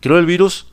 Creo 0.00 0.18
el 0.18 0.26
virus 0.26 0.66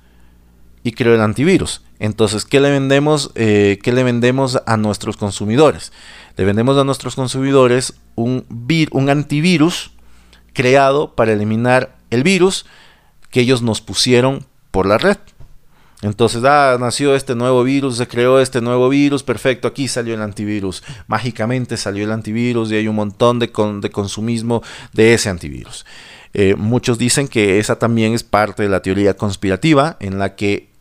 y 0.85 0.91
creo 0.91 1.15
el 1.15 1.21
antivirus. 1.21 1.81
Entonces, 1.97 2.45
¿qué 2.45 2.59
le 2.59 2.69
vendemos? 2.69 3.31
Eh, 3.33 3.79
¿Qué 3.81 3.91
le 3.91 4.03
vendemos 4.03 4.61
a 4.67 4.77
nuestros 4.77 5.17
consumidores? 5.17 5.91
Le 6.37 6.45
vendemos 6.45 6.77
a 6.77 6.83
nuestros 6.83 7.15
consumidores 7.15 7.95
un, 8.13 8.45
un 8.91 9.09
antivirus 9.09 9.91
creado 10.53 11.15
para 11.15 11.33
eliminar 11.33 11.95
el 12.11 12.21
virus 12.21 12.67
que 13.31 13.41
ellos 13.41 13.63
nos 13.63 13.81
pusieron 13.81 14.45
por 14.69 14.85
la 14.85 14.99
red. 14.99 15.17
Entonces, 16.03 16.43
ah, 16.45 16.77
nació 16.79 17.15
este 17.15 17.33
nuevo 17.33 17.63
virus, 17.63 17.97
se 17.97 18.07
creó 18.07 18.39
este 18.39 18.61
nuevo 18.61 18.87
virus, 18.87 19.23
perfecto, 19.23 19.67
aquí 19.67 19.87
salió 19.87 20.13
el 20.13 20.21
antivirus. 20.21 20.83
Mágicamente 21.07 21.77
salió 21.77 22.03
el 22.03 22.11
antivirus 22.11 22.71
y 22.71 22.75
hay 22.75 22.87
un 22.87 22.95
montón 22.95 23.39
de, 23.39 23.51
de 23.81 23.89
consumismo 23.89 24.61
de 24.93 25.15
ese 25.15 25.29
antivirus. 25.29 25.83
Eh, 26.35 26.53
muchos 26.55 26.99
dicen 26.99 27.27
que 27.27 27.59
esa 27.59 27.79
también 27.79 28.13
es 28.13 28.21
parte 28.21 28.61
de 28.61 28.69
la 28.69 28.81
teoría 28.81 29.15
conspirativa 29.15 29.97
en 29.99 30.19
la 30.19 30.35
que 30.35 30.74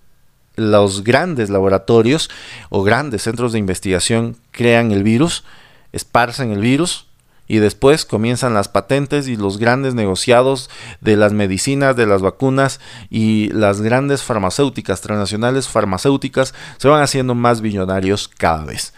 los 0.56 1.04
grandes 1.04 1.50
laboratorios 1.50 2.30
o 2.70 2.82
grandes 2.82 3.22
centros 3.22 3.52
de 3.52 3.58
investigación 3.58 4.36
crean 4.50 4.92
el 4.92 5.02
virus, 5.02 5.44
esparcen 5.92 6.52
el 6.52 6.60
virus 6.60 7.06
y 7.46 7.58
después 7.58 8.04
comienzan 8.04 8.54
las 8.54 8.68
patentes 8.68 9.28
y 9.28 9.36
los 9.36 9.58
grandes 9.58 9.94
negociados 9.94 10.70
de 11.00 11.16
las 11.16 11.32
medicinas, 11.32 11.96
de 11.96 12.06
las 12.06 12.22
vacunas 12.22 12.80
y 13.10 13.50
las 13.50 13.80
grandes 13.80 14.22
farmacéuticas, 14.22 15.00
transnacionales 15.02 15.68
farmacéuticas, 15.68 16.54
se 16.78 16.88
van 16.88 17.02
haciendo 17.02 17.34
más 17.34 17.60
billonarios 17.60 18.28
cada 18.28 18.64
vez. 18.64 18.94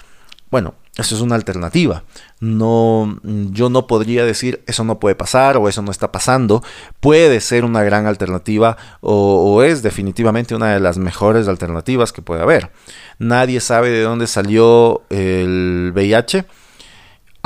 Bueno, 0.51 0.75
eso 0.97 1.15
es 1.15 1.21
una 1.21 1.35
alternativa. 1.35 2.05
No, 2.41 3.19
yo 3.23 3.69
no 3.69 3.87
podría 3.87 4.25
decir 4.25 4.63
eso 4.67 4.85
no 4.85 4.99
puede 4.99 5.15
pasar 5.15 5.57
o 5.57 5.69
eso 5.69 5.83
no 5.83 5.91
está 5.91 6.13
pasando. 6.13 6.63
Puede 7.01 7.41
ser 7.41 7.65
una 7.65 7.83
gran 7.83 8.07
alternativa 8.07 8.77
o, 9.01 9.55
o, 9.55 9.63
es 9.63 9.83
definitivamente 9.83 10.55
una 10.55 10.73
de 10.73 10.81
las 10.81 10.99
mejores 10.99 11.49
alternativas 11.49 12.13
que 12.13 12.23
puede 12.23 12.43
haber. 12.43 12.71
Nadie 13.19 13.61
sabe 13.61 13.91
de 13.91 14.03
dónde 14.03 14.27
salió 14.27 15.03
el 15.11 15.93
VIH 15.95 16.47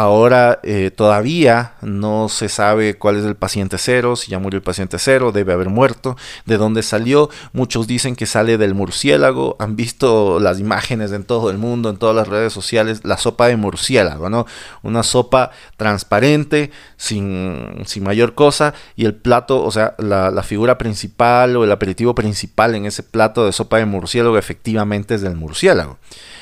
Ahora 0.00 0.60
eh, 0.62 0.90
todavía 0.90 1.74
no 1.82 2.30
se 2.30 2.48
sabe 2.48 2.94
cuál 2.94 3.16
es 3.16 3.26
el 3.26 3.36
paciente 3.36 3.76
cero, 3.76 4.16
si 4.16 4.30
ya 4.30 4.38
murió 4.38 4.56
el 4.56 4.62
paciente 4.62 4.98
cero, 4.98 5.30
debe 5.30 5.52
haber 5.52 5.68
muerto, 5.68 6.16
de 6.46 6.56
dónde 6.56 6.82
salió. 6.82 7.28
Muchos 7.52 7.86
dicen 7.86 8.16
que 8.16 8.24
sale 8.24 8.56
del 8.56 8.72
murciélago. 8.72 9.56
Han 9.58 9.76
visto 9.76 10.40
las 10.40 10.58
imágenes 10.58 11.12
en 11.12 11.24
todo 11.24 11.50
el 11.50 11.58
mundo, 11.58 11.90
en 11.90 11.98
todas 11.98 12.16
las 12.16 12.28
redes 12.28 12.50
sociales, 12.50 13.02
la 13.04 13.18
sopa 13.18 13.48
de 13.48 13.58
murciélago, 13.58 14.30
¿no? 14.30 14.46
Una 14.82 15.02
sopa 15.02 15.50
transparente, 15.76 16.70
sin, 16.96 17.82
sin 17.84 18.02
mayor 18.02 18.34
cosa, 18.34 18.72
y 18.96 19.04
el 19.04 19.14
plato, 19.14 19.62
o 19.62 19.70
sea, 19.70 19.96
la, 19.98 20.30
la 20.30 20.42
figura 20.42 20.78
principal 20.78 21.58
o 21.58 21.64
el 21.64 21.72
aperitivo 21.72 22.14
principal 22.14 22.74
en 22.74 22.86
ese 22.86 23.02
plato 23.02 23.44
de 23.44 23.52
sopa 23.52 23.76
de 23.76 23.84
murciélago 23.84 24.38
efectivamente 24.38 25.16
es 25.16 25.20
del 25.20 25.36
murciélago. 25.36 25.98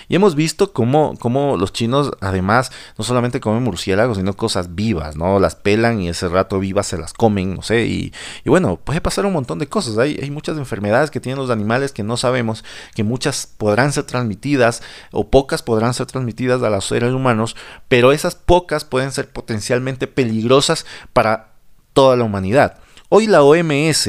Y 0.09 0.17
hemos 0.17 0.35
visto 0.35 0.73
cómo, 0.73 1.15
cómo 1.19 1.57
los 1.57 1.73
chinos, 1.73 2.13
además, 2.21 2.73
no 2.97 3.05
solamente 3.05 3.41
comen 3.41 3.63
murciélagos, 3.63 4.17
sino 4.17 4.35
cosas 4.35 4.75
vivas, 4.75 5.17
¿no? 5.17 5.39
Las 5.39 5.55
pelan 5.55 6.01
y 6.01 6.09
ese 6.09 6.29
rato 6.29 6.59
vivas 6.59 6.87
se 6.87 6.97
las 6.97 7.13
comen, 7.13 7.55
no 7.55 7.63
sé. 7.63 7.87
Y, 7.87 8.13
y 8.45 8.49
bueno, 8.49 8.81
puede 8.83 9.03
pasar 9.03 9.27
un 9.27 9.35
montón 9.35 9.59
de 9.59 9.69
cosas. 9.69 9.99
Hay, 9.99 10.19
hay 10.23 10.31
muchas 10.31 10.57
enfermedades 10.57 11.11
que 11.11 11.21
tienen 11.21 11.39
los 11.39 11.51
animales 11.51 11.93
que 11.93 12.03
no 12.03 12.17
sabemos, 12.17 12.65
que 12.95 13.05
muchas 13.05 13.47
podrán 13.47 13.93
ser 13.93 14.05
transmitidas 14.05 14.83
o 15.13 15.29
pocas 15.29 15.63
podrán 15.63 15.93
ser 15.93 16.07
transmitidas 16.07 16.63
a 16.63 16.71
los 16.71 16.87
seres 16.87 17.13
humanos, 17.13 17.55
pero 17.89 18.13
esas 18.13 18.35
pocas 18.35 18.85
pueden 18.85 19.13
ser 19.13 19.31
potencialmente 19.31 20.07
peligrosas 20.07 20.87
para 21.13 21.53
toda 21.93 22.17
la 22.17 22.25
humanidad. 22.25 22.79
Hoy 23.11 23.27
la 23.27 23.43
OMS 23.43 24.09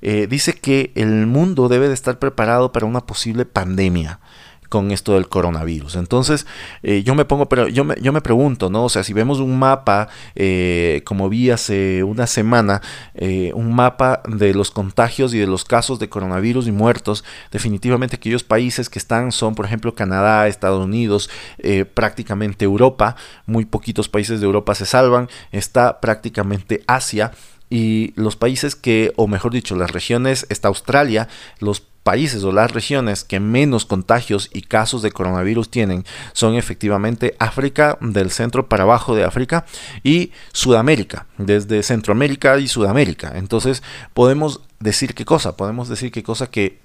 eh, 0.00 0.26
dice 0.28 0.54
que 0.54 0.92
el 0.94 1.26
mundo 1.26 1.68
debe 1.68 1.88
de 1.88 1.94
estar 1.94 2.18
preparado 2.18 2.72
para 2.72 2.86
una 2.86 3.06
posible 3.06 3.44
pandemia 3.44 4.20
con 4.74 4.90
esto 4.90 5.14
del 5.14 5.28
coronavirus. 5.28 5.94
Entonces, 5.94 6.48
eh, 6.82 7.04
yo 7.04 7.14
me 7.14 7.24
pongo, 7.24 7.48
pero 7.48 7.68
yo 7.68 7.84
me, 7.84 7.94
yo 8.02 8.12
me 8.12 8.20
pregunto, 8.20 8.70
¿no? 8.70 8.86
O 8.86 8.88
sea, 8.88 9.04
si 9.04 9.12
vemos 9.12 9.38
un 9.38 9.56
mapa, 9.56 10.08
eh, 10.34 11.02
como 11.04 11.28
vi 11.28 11.50
hace 11.50 12.02
una 12.02 12.26
semana, 12.26 12.82
eh, 13.14 13.52
un 13.54 13.72
mapa 13.72 14.20
de 14.26 14.52
los 14.52 14.72
contagios 14.72 15.32
y 15.32 15.38
de 15.38 15.46
los 15.46 15.64
casos 15.64 16.00
de 16.00 16.08
coronavirus 16.08 16.66
y 16.66 16.72
muertos, 16.72 17.22
definitivamente 17.52 18.16
aquellos 18.16 18.42
países 18.42 18.90
que 18.90 18.98
están 18.98 19.30
son, 19.30 19.54
por 19.54 19.64
ejemplo, 19.64 19.94
Canadá, 19.94 20.48
Estados 20.48 20.84
Unidos, 20.84 21.30
prácticamente 21.94 22.64
Europa, 22.64 23.14
muy 23.46 23.66
poquitos 23.66 24.08
países 24.08 24.40
de 24.40 24.46
Europa 24.46 24.74
se 24.74 24.86
salvan, 24.86 25.28
está 25.52 26.00
prácticamente 26.00 26.82
Asia 26.88 27.30
y 27.70 28.12
los 28.16 28.34
países 28.34 28.74
que, 28.74 29.12
o 29.14 29.28
mejor 29.28 29.52
dicho, 29.52 29.76
las 29.76 29.92
regiones, 29.92 30.46
está 30.48 30.66
Australia, 30.66 31.28
los 31.60 31.80
países 32.04 32.44
o 32.44 32.52
las 32.52 32.70
regiones 32.70 33.24
que 33.24 33.40
menos 33.40 33.86
contagios 33.86 34.50
y 34.52 34.62
casos 34.62 35.02
de 35.02 35.10
coronavirus 35.10 35.70
tienen 35.70 36.04
son 36.32 36.54
efectivamente 36.54 37.34
África, 37.40 37.98
del 38.00 38.30
centro 38.30 38.68
para 38.68 38.84
abajo 38.84 39.16
de 39.16 39.24
África 39.24 39.64
y 40.04 40.30
Sudamérica, 40.52 41.26
desde 41.38 41.82
Centroamérica 41.82 42.58
y 42.58 42.68
Sudamérica. 42.68 43.32
Entonces 43.34 43.82
podemos 44.12 44.60
decir 44.78 45.14
qué 45.14 45.24
cosa, 45.24 45.56
podemos 45.56 45.88
decir 45.88 46.12
qué 46.12 46.22
cosa 46.22 46.48
que 46.48 46.84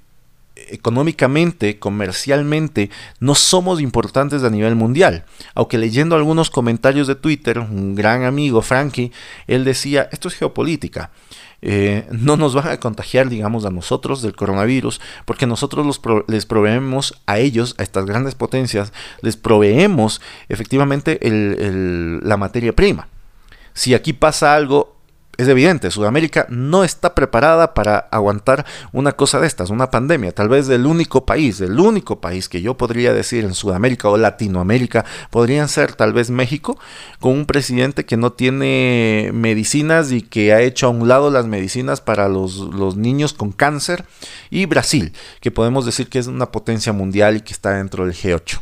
económicamente, 0.68 1.80
comercialmente, 1.80 2.90
no 3.20 3.36
somos 3.36 3.82
importantes 3.82 4.44
a 4.44 4.50
nivel 4.50 4.76
mundial. 4.76 5.26
Aunque 5.56 5.78
leyendo 5.78 6.16
algunos 6.16 6.50
comentarios 6.50 7.08
de 7.08 7.16
Twitter, 7.16 7.60
un 7.60 7.96
gran 7.96 8.24
amigo, 8.24 8.62
Frankie, 8.62 9.12
él 9.48 9.64
decía, 9.64 10.10
esto 10.12 10.28
es 10.28 10.36
geopolítica. 10.36 11.12
Eh, 11.62 12.08
no 12.12 12.38
nos 12.38 12.54
van 12.54 12.70
a 12.70 12.80
contagiar, 12.80 13.30
digamos, 13.30 13.66
a 13.66 13.72
nosotros 13.72 14.22
del 14.22 14.36
coronavirus, 14.36 15.02
porque 15.26 15.48
nosotros 15.48 16.00
les 16.28 16.46
proveemos 16.46 17.22
a 17.26 17.40
ellos, 17.40 17.76
a 17.78 17.84
estas 17.84 18.06
grandes 18.06 18.36
potencias, 18.36 18.94
les 19.22 19.38
proveemos 19.38 20.22
efectivamente 20.48 21.20
la 21.22 22.38
materia 22.38 22.74
prima. 22.74 23.08
Si 23.74 23.94
aquí 23.94 24.14
pasa 24.14 24.56
algo, 24.56 24.99
es 25.40 25.48
evidente, 25.48 25.90
Sudamérica 25.90 26.46
no 26.50 26.84
está 26.84 27.16
preparada 27.16 27.74
para 27.74 27.98
aguantar 27.98 28.66
una 28.92 29.14
cosa 29.14 29.40
de 29.40 29.48
estas, 29.48 29.70
una 29.70 29.90
pandemia. 29.90 30.34
Tal 30.34 30.50
vez 30.50 30.68
el 30.68 30.86
único 30.86 31.26
país, 31.26 31.62
el 31.62 31.80
único 31.80 32.20
país 32.20 32.50
que 32.50 32.62
yo 32.62 32.76
podría 32.76 33.14
decir 33.14 33.46
en 33.46 33.54
Sudamérica 33.54 34.10
o 34.10 34.18
Latinoamérica 34.18 35.06
podrían 35.30 35.70
ser 35.70 35.94
tal 35.94 36.12
vez 36.12 36.30
México, 36.30 36.78
con 37.22 37.32
un 37.32 37.46
presidente 37.46 38.06
que 38.06 38.18
no 38.18 38.34
tiene 38.34 39.32
medicinas 39.34 40.12
y 40.12 40.24
que 40.24 40.52
ha 40.52 40.60
hecho 40.60 40.88
a 40.88 40.90
un 40.90 41.08
lado 41.08 41.32
las 41.32 41.46
medicinas 41.46 42.02
para 42.02 42.28
los, 42.28 42.58
los 42.58 42.98
niños 42.98 43.32
con 43.32 43.54
cáncer, 43.54 44.04
y 44.50 44.66
Brasil, 44.66 45.14
que 45.40 45.52
podemos 45.52 45.86
decir 45.86 46.10
que 46.10 46.20
es 46.20 46.28
una 46.28 46.52
potencia 46.52 46.92
mundial 46.92 47.38
y 47.38 47.42
que 47.42 47.54
está 47.54 47.76
dentro 47.76 48.04
del 48.04 48.14
G8 48.14 48.60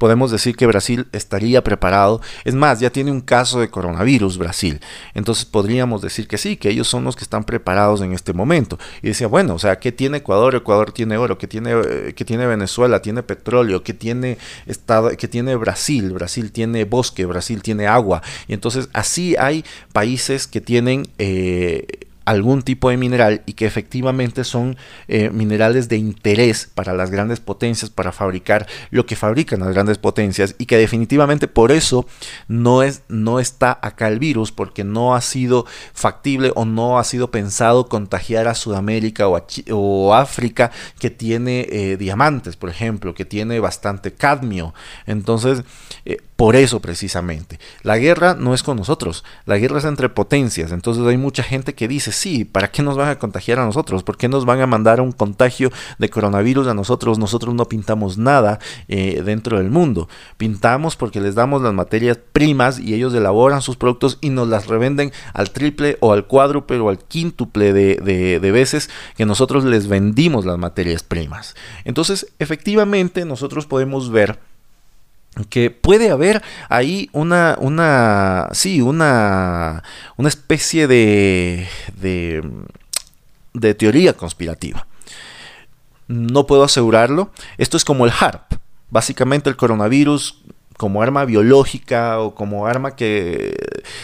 podemos 0.00 0.30
decir 0.30 0.56
que 0.56 0.66
Brasil 0.66 1.08
estaría 1.12 1.62
preparado. 1.62 2.22
Es 2.44 2.54
más, 2.54 2.80
ya 2.80 2.88
tiene 2.88 3.10
un 3.10 3.20
caso 3.20 3.60
de 3.60 3.68
coronavirus 3.68 4.38
Brasil. 4.38 4.80
Entonces 5.12 5.44
podríamos 5.44 6.00
decir 6.00 6.26
que 6.26 6.38
sí, 6.38 6.56
que 6.56 6.70
ellos 6.70 6.88
son 6.88 7.04
los 7.04 7.16
que 7.16 7.22
están 7.22 7.44
preparados 7.44 8.00
en 8.00 8.14
este 8.14 8.32
momento. 8.32 8.78
Y 9.02 9.08
decía, 9.08 9.26
bueno, 9.26 9.54
o 9.56 9.58
sea, 9.58 9.78
¿qué 9.78 9.92
tiene 9.92 10.16
Ecuador? 10.16 10.54
Ecuador 10.54 10.92
tiene 10.92 11.18
oro. 11.18 11.36
¿Qué 11.36 11.46
tiene, 11.46 11.72
eh, 11.72 12.14
tiene 12.14 12.46
Venezuela? 12.46 13.02
Tiene 13.02 13.22
petróleo. 13.22 13.82
¿Qué 13.82 13.92
tiene, 13.92 14.38
estado, 14.64 15.10
¿Qué 15.18 15.28
tiene 15.28 15.54
Brasil? 15.56 16.10
Brasil 16.12 16.50
tiene 16.50 16.84
bosque, 16.84 17.26
Brasil 17.26 17.60
tiene 17.60 17.86
agua. 17.86 18.22
Y 18.48 18.54
entonces 18.54 18.88
así 18.94 19.36
hay 19.36 19.66
países 19.92 20.46
que 20.46 20.62
tienen... 20.62 21.08
Eh, 21.18 21.99
algún 22.30 22.62
tipo 22.62 22.90
de 22.90 22.96
mineral 22.96 23.42
y 23.44 23.54
que 23.54 23.66
efectivamente 23.66 24.44
son 24.44 24.76
eh, 25.08 25.30
minerales 25.30 25.88
de 25.88 25.96
interés 25.96 26.70
para 26.72 26.94
las 26.94 27.10
grandes 27.10 27.40
potencias, 27.40 27.90
para 27.90 28.12
fabricar 28.12 28.68
lo 28.90 29.04
que 29.04 29.16
fabrican 29.16 29.58
las 29.58 29.74
grandes 29.74 29.98
potencias 29.98 30.54
y 30.56 30.66
que 30.66 30.76
definitivamente 30.76 31.48
por 31.48 31.72
eso 31.72 32.06
no, 32.46 32.84
es, 32.84 33.02
no 33.08 33.40
está 33.40 33.76
acá 33.82 34.06
el 34.06 34.20
virus, 34.20 34.52
porque 34.52 34.84
no 34.84 35.16
ha 35.16 35.20
sido 35.22 35.66
factible 35.92 36.52
o 36.54 36.64
no 36.64 37.00
ha 37.00 37.04
sido 37.04 37.32
pensado 37.32 37.88
contagiar 37.88 38.46
a 38.46 38.54
Sudamérica 38.54 39.26
o, 39.26 39.44
o 39.72 40.14
África 40.14 40.70
que 41.00 41.10
tiene 41.10 41.66
eh, 41.68 41.96
diamantes, 41.96 42.54
por 42.54 42.70
ejemplo, 42.70 43.12
que 43.12 43.24
tiene 43.24 43.58
bastante 43.58 44.12
cadmio. 44.14 44.72
Entonces, 45.04 45.64
eh, 46.04 46.18
por 46.40 46.56
eso 46.56 46.80
precisamente, 46.80 47.60
la 47.82 47.98
guerra 47.98 48.34
no 48.34 48.54
es 48.54 48.62
con 48.62 48.78
nosotros, 48.78 49.24
la 49.44 49.58
guerra 49.58 49.76
es 49.76 49.84
entre 49.84 50.08
potencias. 50.08 50.72
Entonces 50.72 51.06
hay 51.06 51.18
mucha 51.18 51.42
gente 51.42 51.74
que 51.74 51.86
dice, 51.86 52.12
sí, 52.12 52.46
¿para 52.46 52.70
qué 52.70 52.82
nos 52.82 52.96
van 52.96 53.10
a 53.10 53.18
contagiar 53.18 53.58
a 53.58 53.66
nosotros? 53.66 54.04
¿Por 54.04 54.16
qué 54.16 54.26
nos 54.26 54.46
van 54.46 54.62
a 54.62 54.66
mandar 54.66 55.02
un 55.02 55.12
contagio 55.12 55.70
de 55.98 56.08
coronavirus 56.08 56.68
a 56.68 56.72
nosotros? 56.72 57.18
Nosotros 57.18 57.54
no 57.54 57.66
pintamos 57.66 58.16
nada 58.16 58.58
eh, 58.88 59.20
dentro 59.22 59.58
del 59.58 59.68
mundo. 59.68 60.08
Pintamos 60.38 60.96
porque 60.96 61.20
les 61.20 61.34
damos 61.34 61.60
las 61.60 61.74
materias 61.74 62.18
primas 62.32 62.78
y 62.78 62.94
ellos 62.94 63.12
elaboran 63.12 63.60
sus 63.60 63.76
productos 63.76 64.16
y 64.22 64.30
nos 64.30 64.48
las 64.48 64.66
revenden 64.66 65.12
al 65.34 65.50
triple 65.50 65.98
o 66.00 66.14
al 66.14 66.26
cuádruple 66.26 66.78
o 66.78 66.88
al 66.88 67.00
quíntuple 67.00 67.74
de, 67.74 67.96
de 68.40 68.50
veces 68.50 68.88
que 69.14 69.26
nosotros 69.26 69.66
les 69.66 69.88
vendimos 69.88 70.46
las 70.46 70.56
materias 70.56 71.02
primas. 71.02 71.54
Entonces, 71.84 72.28
efectivamente, 72.38 73.26
nosotros 73.26 73.66
podemos 73.66 74.10
ver 74.10 74.38
que 75.48 75.70
puede 75.70 76.10
haber 76.10 76.42
ahí 76.68 77.08
una, 77.12 77.56
una, 77.60 78.48
sí, 78.52 78.80
una, 78.80 79.82
una 80.16 80.28
especie 80.28 80.86
de, 80.86 81.68
de, 82.00 82.42
de 83.54 83.74
teoría 83.74 84.12
conspirativa. 84.14 84.86
No 86.08 86.46
puedo 86.46 86.64
asegurarlo. 86.64 87.30
Esto 87.58 87.76
es 87.76 87.84
como 87.84 88.04
el 88.04 88.12
HARP. 88.18 88.54
Básicamente 88.90 89.48
el 89.48 89.56
coronavirus 89.56 90.42
como 90.80 91.02
arma 91.02 91.26
biológica 91.26 92.20
o 92.20 92.34
como 92.34 92.66
arma 92.66 92.96
que 92.96 93.54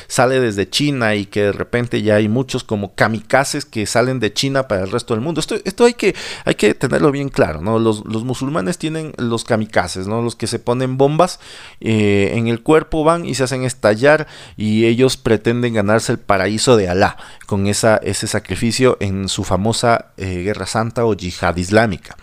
sale 0.08 0.40
desde 0.40 0.68
China 0.68 1.14
y 1.14 1.24
que 1.24 1.44
de 1.44 1.52
repente 1.52 2.02
ya 2.02 2.16
hay 2.16 2.28
muchos 2.28 2.64
como 2.64 2.94
kamikazes 2.94 3.64
que 3.64 3.86
salen 3.86 4.20
de 4.20 4.34
China 4.34 4.68
para 4.68 4.82
el 4.82 4.90
resto 4.90 5.14
del 5.14 5.22
mundo. 5.22 5.40
Esto, 5.40 5.54
esto 5.64 5.86
hay, 5.86 5.94
que, 5.94 6.14
hay 6.44 6.54
que 6.54 6.74
tenerlo 6.74 7.10
bien 7.12 7.30
claro, 7.30 7.62
¿no? 7.62 7.78
Los, 7.78 8.04
musulmanes 8.04 8.76
tienen 8.76 9.14
los 9.16 9.44
kamikazes, 9.44 10.06
¿no? 10.06 10.20
Los 10.20 10.36
que 10.36 10.46
se 10.46 10.58
ponen 10.58 10.98
bombas 10.98 11.40
eh, 11.80 12.32
en 12.34 12.46
el 12.48 12.60
cuerpo 12.62 13.04
van 13.04 13.24
y 13.24 13.34
se 13.34 13.44
hacen 13.44 13.64
estallar 13.64 14.26
y 14.58 14.84
ellos 14.84 15.16
pretenden 15.16 15.72
ganarse 15.72 16.12
el 16.12 16.18
paraíso 16.18 16.76
de 16.76 16.90
Alá 16.90 17.16
con 17.46 17.68
esa, 17.68 17.96
ese 18.02 18.26
sacrificio 18.26 18.98
en 19.00 19.30
su 19.30 19.44
famosa 19.44 20.12
eh, 20.18 20.42
Guerra 20.42 20.66
Santa 20.66 21.06
o 21.06 21.14
Yihad 21.14 21.56
Islámica. 21.56 22.18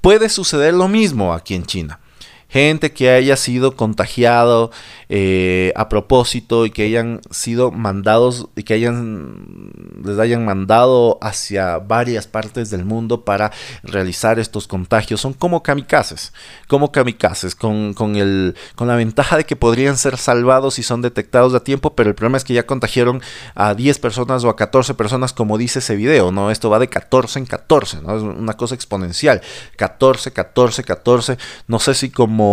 Puede 0.00 0.28
suceder 0.28 0.74
lo 0.74 0.86
mismo 0.86 1.34
aquí 1.34 1.56
en 1.56 1.66
China 1.66 1.98
gente 2.54 2.92
que 2.92 3.10
haya 3.10 3.34
sido 3.34 3.74
contagiado 3.74 4.70
eh, 5.08 5.72
a 5.74 5.88
propósito 5.88 6.66
y 6.66 6.70
que 6.70 6.84
hayan 6.84 7.20
sido 7.32 7.72
mandados 7.72 8.46
y 8.54 8.62
que 8.62 8.74
hayan 8.74 9.72
les 10.04 10.20
hayan 10.20 10.44
mandado 10.44 11.18
hacia 11.20 11.78
varias 11.78 12.28
partes 12.28 12.70
del 12.70 12.84
mundo 12.84 13.24
para 13.24 13.50
realizar 13.82 14.38
estos 14.38 14.68
contagios 14.68 15.20
son 15.20 15.32
como 15.32 15.64
kamikazes 15.64 16.32
como 16.68 16.92
kamikazes 16.92 17.56
con, 17.56 17.92
con, 17.92 18.14
el, 18.14 18.54
con 18.76 18.86
la 18.86 18.94
ventaja 18.94 19.36
de 19.36 19.44
que 19.44 19.56
podrían 19.56 19.96
ser 19.96 20.16
salvados 20.16 20.74
si 20.74 20.84
son 20.84 21.02
detectados 21.02 21.54
a 21.54 21.64
tiempo 21.64 21.96
pero 21.96 22.10
el 22.10 22.14
problema 22.14 22.36
es 22.36 22.44
que 22.44 22.54
ya 22.54 22.66
contagiaron 22.66 23.20
a 23.56 23.74
10 23.74 23.98
personas 23.98 24.44
o 24.44 24.48
a 24.48 24.54
14 24.54 24.94
personas 24.94 25.32
como 25.32 25.58
dice 25.58 25.80
ese 25.80 25.96
video 25.96 26.30
no 26.30 26.52
esto 26.52 26.70
va 26.70 26.78
de 26.78 26.86
14 26.86 27.40
en 27.40 27.46
14 27.46 28.02
no 28.02 28.16
es 28.16 28.22
una 28.22 28.54
cosa 28.54 28.76
exponencial. 28.76 29.40
14 29.76 30.32
14 30.32 30.84
14 30.84 31.38
no 31.66 31.80
sé 31.80 31.94
si 31.94 32.10
como 32.10 32.43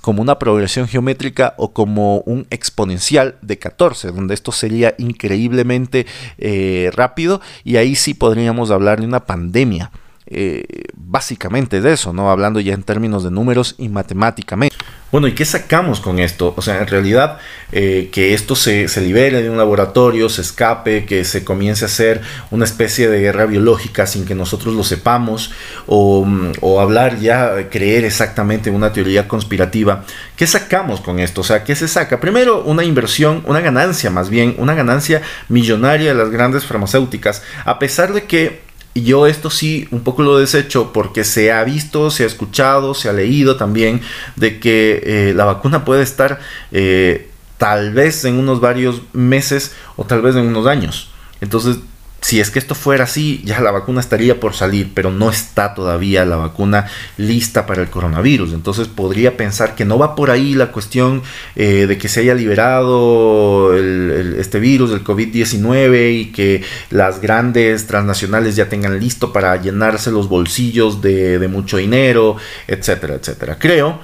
como, 0.00 0.22
una 0.22 0.38
progresión 0.38 0.88
geométrica 0.88 1.54
o 1.56 1.72
como 1.72 2.18
un 2.20 2.46
exponencial 2.50 3.36
de 3.42 3.58
14, 3.58 4.12
donde 4.12 4.34
esto 4.34 4.52
sería 4.52 4.94
increíblemente 4.98 6.06
eh, 6.38 6.90
rápido 6.94 7.40
y 7.64 7.76
ahí 7.76 7.94
sí 7.94 8.14
podríamos 8.14 8.70
hablar 8.70 9.00
de 9.00 9.06
una 9.06 9.26
pandemia. 9.26 9.90
Eh, 10.32 10.84
básicamente 10.94 11.80
de 11.80 11.92
eso, 11.92 12.12
¿no? 12.12 12.30
Hablando 12.30 12.60
ya 12.60 12.72
en 12.72 12.84
términos 12.84 13.24
de 13.24 13.32
números 13.32 13.74
y 13.78 13.88
matemáticamente. 13.88 14.69
Bueno, 15.12 15.26
¿y 15.26 15.32
qué 15.32 15.44
sacamos 15.44 16.00
con 16.00 16.20
esto? 16.20 16.54
O 16.56 16.62
sea, 16.62 16.78
en 16.78 16.86
realidad 16.86 17.38
eh, 17.72 18.10
que 18.12 18.32
esto 18.32 18.54
se, 18.54 18.86
libere 19.00 19.42
de 19.42 19.50
un 19.50 19.56
laboratorio, 19.56 20.28
se 20.28 20.40
escape, 20.40 21.04
que 21.04 21.24
se 21.24 21.42
comience 21.44 21.84
a 21.84 21.86
hacer 21.86 22.20
una 22.52 22.64
especie 22.64 23.08
de 23.08 23.20
guerra 23.20 23.46
biológica 23.46 24.06
sin 24.06 24.24
que 24.24 24.36
nosotros 24.36 24.72
lo 24.74 24.84
sepamos, 24.84 25.50
o, 25.88 26.24
o 26.60 26.80
hablar 26.80 27.18
ya, 27.18 27.68
creer 27.70 28.04
exactamente 28.04 28.70
una 28.70 28.92
teoría 28.92 29.26
conspirativa. 29.26 30.04
¿Qué 30.36 30.46
sacamos 30.46 31.00
con 31.00 31.18
esto? 31.18 31.40
O 31.40 31.44
sea, 31.44 31.64
¿qué 31.64 31.74
se 31.74 31.88
saca? 31.88 32.20
Primero, 32.20 32.62
una 32.62 32.84
inversión, 32.84 33.42
una 33.46 33.60
ganancia 33.60 34.10
más 34.10 34.30
bien, 34.30 34.54
una 34.58 34.74
ganancia 34.74 35.22
millonaria 35.48 36.10
de 36.10 36.18
las 36.18 36.30
grandes 36.30 36.64
farmacéuticas, 36.64 37.42
a 37.64 37.80
pesar 37.80 38.12
de 38.12 38.24
que 38.24 38.69
y 38.92 39.02
yo 39.02 39.26
esto 39.26 39.50
sí 39.50 39.86
un 39.90 40.00
poco 40.00 40.22
lo 40.22 40.38
desecho 40.38 40.92
porque 40.92 41.24
se 41.24 41.52
ha 41.52 41.62
visto, 41.64 42.10
se 42.10 42.24
ha 42.24 42.26
escuchado, 42.26 42.94
se 42.94 43.08
ha 43.08 43.12
leído 43.12 43.56
también 43.56 44.00
de 44.36 44.58
que 44.58 45.02
eh, 45.04 45.32
la 45.34 45.44
vacuna 45.44 45.84
puede 45.84 46.02
estar 46.02 46.40
eh, 46.72 47.30
tal 47.56 47.92
vez 47.92 48.24
en 48.24 48.36
unos 48.38 48.60
varios 48.60 49.02
meses 49.12 49.74
o 49.96 50.04
tal 50.04 50.22
vez 50.22 50.34
en 50.34 50.46
unos 50.46 50.66
años. 50.66 51.10
Entonces 51.40 51.78
si 52.20 52.38
es 52.38 52.50
que 52.50 52.58
esto 52.58 52.74
fuera 52.74 53.04
así, 53.04 53.40
ya 53.44 53.60
la 53.60 53.70
vacuna 53.70 54.00
estaría 54.00 54.38
por 54.38 54.54
salir, 54.54 54.90
pero 54.94 55.10
no 55.10 55.30
está 55.30 55.74
todavía 55.74 56.24
la 56.26 56.36
vacuna 56.36 56.86
lista 57.16 57.64
para 57.66 57.80
el 57.80 57.88
coronavirus. 57.88 58.52
Entonces 58.52 58.88
podría 58.88 59.36
pensar 59.36 59.74
que 59.74 59.86
no 59.86 59.98
va 59.98 60.14
por 60.14 60.30
ahí 60.30 60.54
la 60.54 60.70
cuestión 60.70 61.22
eh, 61.56 61.86
de 61.86 61.98
que 61.98 62.08
se 62.08 62.20
haya 62.20 62.34
liberado 62.34 63.74
este 63.74 64.60
virus 64.60 64.90
del 64.90 65.02
COVID-19 65.02 66.20
y 66.20 66.26
que 66.26 66.62
las 66.90 67.20
grandes 67.20 67.86
transnacionales 67.86 68.54
ya 68.54 68.68
tengan 68.68 69.00
listo 69.00 69.32
para 69.32 69.56
llenarse 69.56 70.10
los 70.10 70.28
bolsillos 70.28 71.00
de, 71.00 71.38
de 71.38 71.48
mucho 71.48 71.78
dinero, 71.78 72.36
etcétera, 72.66 73.14
etcétera. 73.14 73.58
Creo 73.58 73.98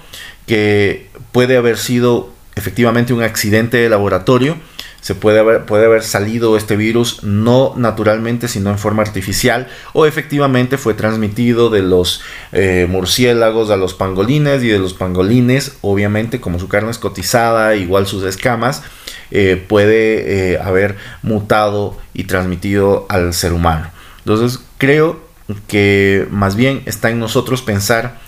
que 0.47 1.09
puede 1.33 1.59
haber 1.59 1.77
sido 1.77 2.33
efectivamente 2.55 3.13
un 3.13 3.23
accidente 3.23 3.77
de 3.77 3.91
laboratorio 3.91 4.57
se 5.07 5.15
puede 5.15 5.39
haber, 5.39 5.67
puede 5.67 5.85
haber 5.85 6.03
salido 6.03 6.57
este 6.57 6.75
virus 6.75 7.23
no 7.23 7.75
naturalmente, 7.77 8.49
sino 8.49 8.71
en 8.71 8.79
forma 8.81 9.05
artificial, 9.05 9.69
o 9.93 10.05
efectivamente 10.05 10.79
fue 10.79 10.95
transmitido 10.95 11.71
de 11.71 11.83
los 11.83 12.23
eh, 12.51 12.89
murciélagos 12.91 13.71
a 13.71 13.77
los 13.77 13.95
pangolines 13.95 14.65
y 14.65 14.69
de 14.69 14.81
los 14.81 14.95
pangolines, 14.95 15.77
obviamente 15.81 16.41
como 16.41 16.59
su 16.59 16.67
carne 16.67 16.91
es 16.91 16.99
cotizada, 16.99 17.77
igual 17.77 18.09
sus 18.09 18.25
escamas, 18.25 18.83
eh, 19.31 19.65
puede 19.69 20.55
eh, 20.55 20.59
haber 20.59 20.97
mutado 21.23 21.97
y 22.13 22.25
transmitido 22.25 23.07
al 23.09 23.33
ser 23.33 23.53
humano. 23.53 23.89
Entonces 24.19 24.59
creo 24.77 25.21
que 25.69 26.27
más 26.33 26.57
bien 26.57 26.83
está 26.87 27.11
en 27.11 27.21
nosotros 27.21 27.63
pensar 27.63 28.19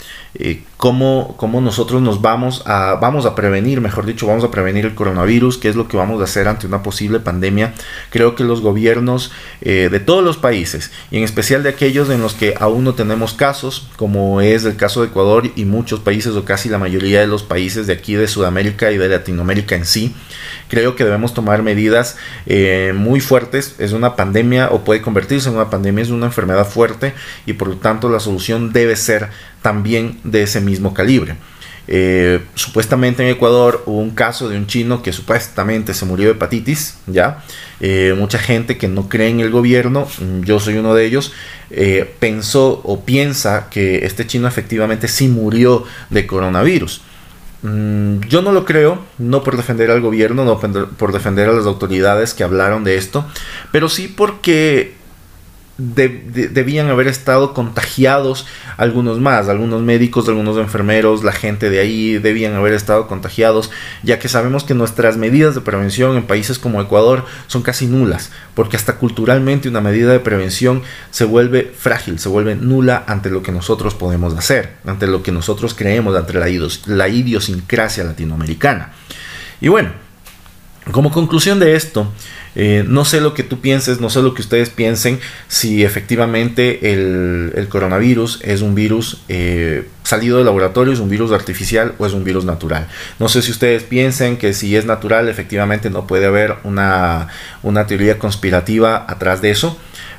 cómo, 0.78 1.60
nosotros 1.60 2.00
nos 2.00 2.22
vamos 2.22 2.62
a, 2.64 2.94
vamos 2.94 3.26
a 3.26 3.34
prevenir, 3.34 3.80
mejor 3.80 4.06
dicho, 4.06 4.28
vamos 4.28 4.44
a 4.44 4.50
prevenir 4.50 4.86
el 4.86 4.94
coronavirus, 4.94 5.58
qué 5.58 5.68
es 5.68 5.74
lo 5.74 5.88
que 5.88 5.96
vamos 5.96 6.20
a 6.20 6.24
hacer 6.24 6.46
ante 6.46 6.68
una 6.68 6.84
posible 6.84 7.18
pandemia. 7.18 7.74
Creo 8.10 8.36
que 8.36 8.44
los 8.44 8.60
gobiernos 8.60 9.32
eh, 9.60 9.88
de 9.90 9.98
todos 9.98 10.24
los 10.24 10.36
países, 10.36 10.92
y 11.10 11.18
en 11.18 11.24
especial 11.24 11.64
de 11.64 11.70
aquellos 11.70 12.08
en 12.10 12.22
los 12.22 12.34
que 12.34 12.54
aún 12.58 12.84
no 12.84 12.94
tenemos 12.94 13.34
casos, 13.34 13.88
como 13.96 14.40
es 14.40 14.64
el 14.64 14.76
caso 14.76 15.02
de 15.02 15.08
Ecuador 15.08 15.50
y 15.56 15.64
muchos 15.64 15.98
países 15.98 16.36
o 16.36 16.44
casi 16.44 16.68
la 16.68 16.78
mayoría 16.78 17.20
de 17.20 17.26
los 17.26 17.42
países 17.42 17.88
de 17.88 17.94
aquí 17.94 18.14
de 18.14 18.28
Sudamérica 18.28 18.92
y 18.92 18.98
de 18.98 19.08
Latinoamérica 19.08 19.74
en 19.74 19.84
sí, 19.84 20.14
creo 20.68 20.94
que 20.94 21.04
debemos 21.04 21.34
tomar 21.34 21.64
medidas 21.64 22.16
eh, 22.46 22.92
muy 22.94 23.18
fuertes. 23.20 23.74
Es 23.80 23.92
una 23.92 24.14
pandemia 24.14 24.68
o 24.70 24.84
puede 24.84 25.02
convertirse 25.02 25.48
en 25.48 25.56
una 25.56 25.70
pandemia, 25.70 26.02
es 26.02 26.10
una 26.10 26.26
enfermedad 26.26 26.68
fuerte 26.68 27.14
y 27.46 27.54
por 27.54 27.66
lo 27.66 27.76
tanto 27.78 28.08
la 28.08 28.20
solución 28.20 28.72
debe 28.72 28.94
ser 28.94 29.30
también 29.62 30.20
de 30.22 30.44
ese 30.44 30.60
calibre. 30.94 31.37
Eh, 31.90 32.40
supuestamente 32.54 33.22
en 33.22 33.31
Ecuador 33.31 33.83
hubo 33.87 33.98
un 33.98 34.11
caso 34.11 34.50
de 34.50 34.59
un 34.59 34.66
chino 34.66 35.02
que 35.02 35.11
supuestamente 35.12 35.94
se 35.94 36.04
murió 36.04 36.26
de 36.26 36.33
hepatitis, 36.33 36.98
¿ya? 37.07 37.42
Eh, 37.81 38.14
mucha 38.16 38.38
gente 38.38 38.76
que 38.76 38.88
no 38.88 39.09
cree 39.09 39.31
en 39.31 39.40
el 39.40 39.50
gobierno, 39.50 40.07
mm, 40.20 40.42
yo 40.42 40.61
soy 40.61 40.76
uno 40.76 40.94
de 40.94 41.07
ellos, 41.07 41.33
pensó 42.18 42.81
o 42.85 43.04
piensa 43.04 43.68
que 43.70 44.07
este 44.07 44.26
chino 44.26 44.48
efectivamente 44.48 45.09
sí 45.09 45.28
murió 45.28 45.85
de 46.11 46.26
coronavirus. 46.26 47.02
Mm, 47.62 48.20
yo 48.28 48.40
no 48.42 48.52
lo 48.52 48.64
creo, 48.64 49.00
no 49.18 49.42
por 49.42 49.57
defender 49.57 49.90
al 49.90 50.00
gobierno, 50.00 50.44
no 50.44 50.61
por 50.61 51.12
defender 51.12 51.48
a 51.48 51.52
las 51.52 51.66
autoridades 51.66 52.33
que 52.33 52.44
hablaron 52.44 52.85
de 52.85 52.96
esto, 52.96 53.26
pero 53.72 53.88
sí 53.88 54.07
porque 54.07 54.94
debían 55.78 56.88
haber 56.88 57.06
estado 57.06 57.54
contagiados 57.54 58.46
algunos 58.76 59.20
más, 59.20 59.48
algunos 59.48 59.80
médicos, 59.80 60.28
algunos 60.28 60.58
enfermeros, 60.58 61.22
la 61.22 61.30
gente 61.30 61.70
de 61.70 61.78
ahí 61.78 62.18
debían 62.18 62.54
haber 62.54 62.72
estado 62.72 63.06
contagiados, 63.06 63.70
ya 64.02 64.18
que 64.18 64.28
sabemos 64.28 64.64
que 64.64 64.74
nuestras 64.74 65.16
medidas 65.16 65.54
de 65.54 65.60
prevención 65.60 66.16
en 66.16 66.24
países 66.24 66.58
como 66.58 66.82
Ecuador 66.82 67.24
son 67.46 67.62
casi 67.62 67.86
nulas, 67.86 68.32
porque 68.54 68.76
hasta 68.76 68.96
culturalmente 68.96 69.68
una 69.68 69.80
medida 69.80 70.10
de 70.10 70.18
prevención 70.18 70.82
se 71.12 71.24
vuelve 71.24 71.72
frágil, 71.78 72.18
se 72.18 72.28
vuelve 72.28 72.56
nula 72.56 73.04
ante 73.06 73.30
lo 73.30 73.44
que 73.44 73.52
nosotros 73.52 73.94
podemos 73.94 74.34
hacer, 74.34 74.78
ante 74.84 75.06
lo 75.06 75.22
que 75.22 75.30
nosotros 75.30 75.74
creemos, 75.74 76.16
ante 76.16 76.34
la, 76.34 76.48
la 76.86 77.08
idiosincrasia 77.08 78.02
latinoamericana. 78.02 78.94
Y 79.60 79.68
bueno, 79.68 79.90
como 80.92 81.11
conclusión 81.11 81.59
de 81.61 81.77
esto, 81.77 82.11
eh, 82.55 82.85
no 82.87 83.05
sé 83.05 83.20
lo 83.20 83.35
que 83.35 83.42
tú 83.42 83.61
pienses, 83.61 84.01
no 84.01 84.11
sé 84.11 84.22
lo 84.22 84.35
que 84.35 84.42
ustedes 84.42 84.70
piensen, 84.70 85.20
si 85.48 85.85
efectivamente 85.85 86.92
el, 86.92 87.68
coronavirus 87.68 88.40
es 88.42 88.62
un 88.62 88.74
virus 88.74 89.22
eh, 89.29 89.88
salido 90.03 90.38
del 90.38 90.46
laboratorio, 90.46 90.92
es 90.92 91.01
un 91.01 91.11
virus 91.11 91.33
artificial 91.33 91.94
o 91.98 92.07
es 92.07 92.12
un 92.12 92.24
virus 92.24 92.44
natural. 92.44 92.88
No 93.18 93.29
sé 93.29 93.42
si 93.42 93.51
ustedes 93.51 93.83
piensen 93.83 94.38
que 94.38 94.55
si 94.55 94.77
es 94.77 94.87
natural, 94.87 95.29
efectivamente 95.29 95.90
no 95.90 96.07
puede 96.07 96.27
haber 96.27 96.57
una, 96.64 97.29
una 97.62 97.87
teoría 97.87 98.18
conspirativa 98.18 99.05
atrás 99.09 99.42
de 99.42 99.51
eso, 99.51 99.79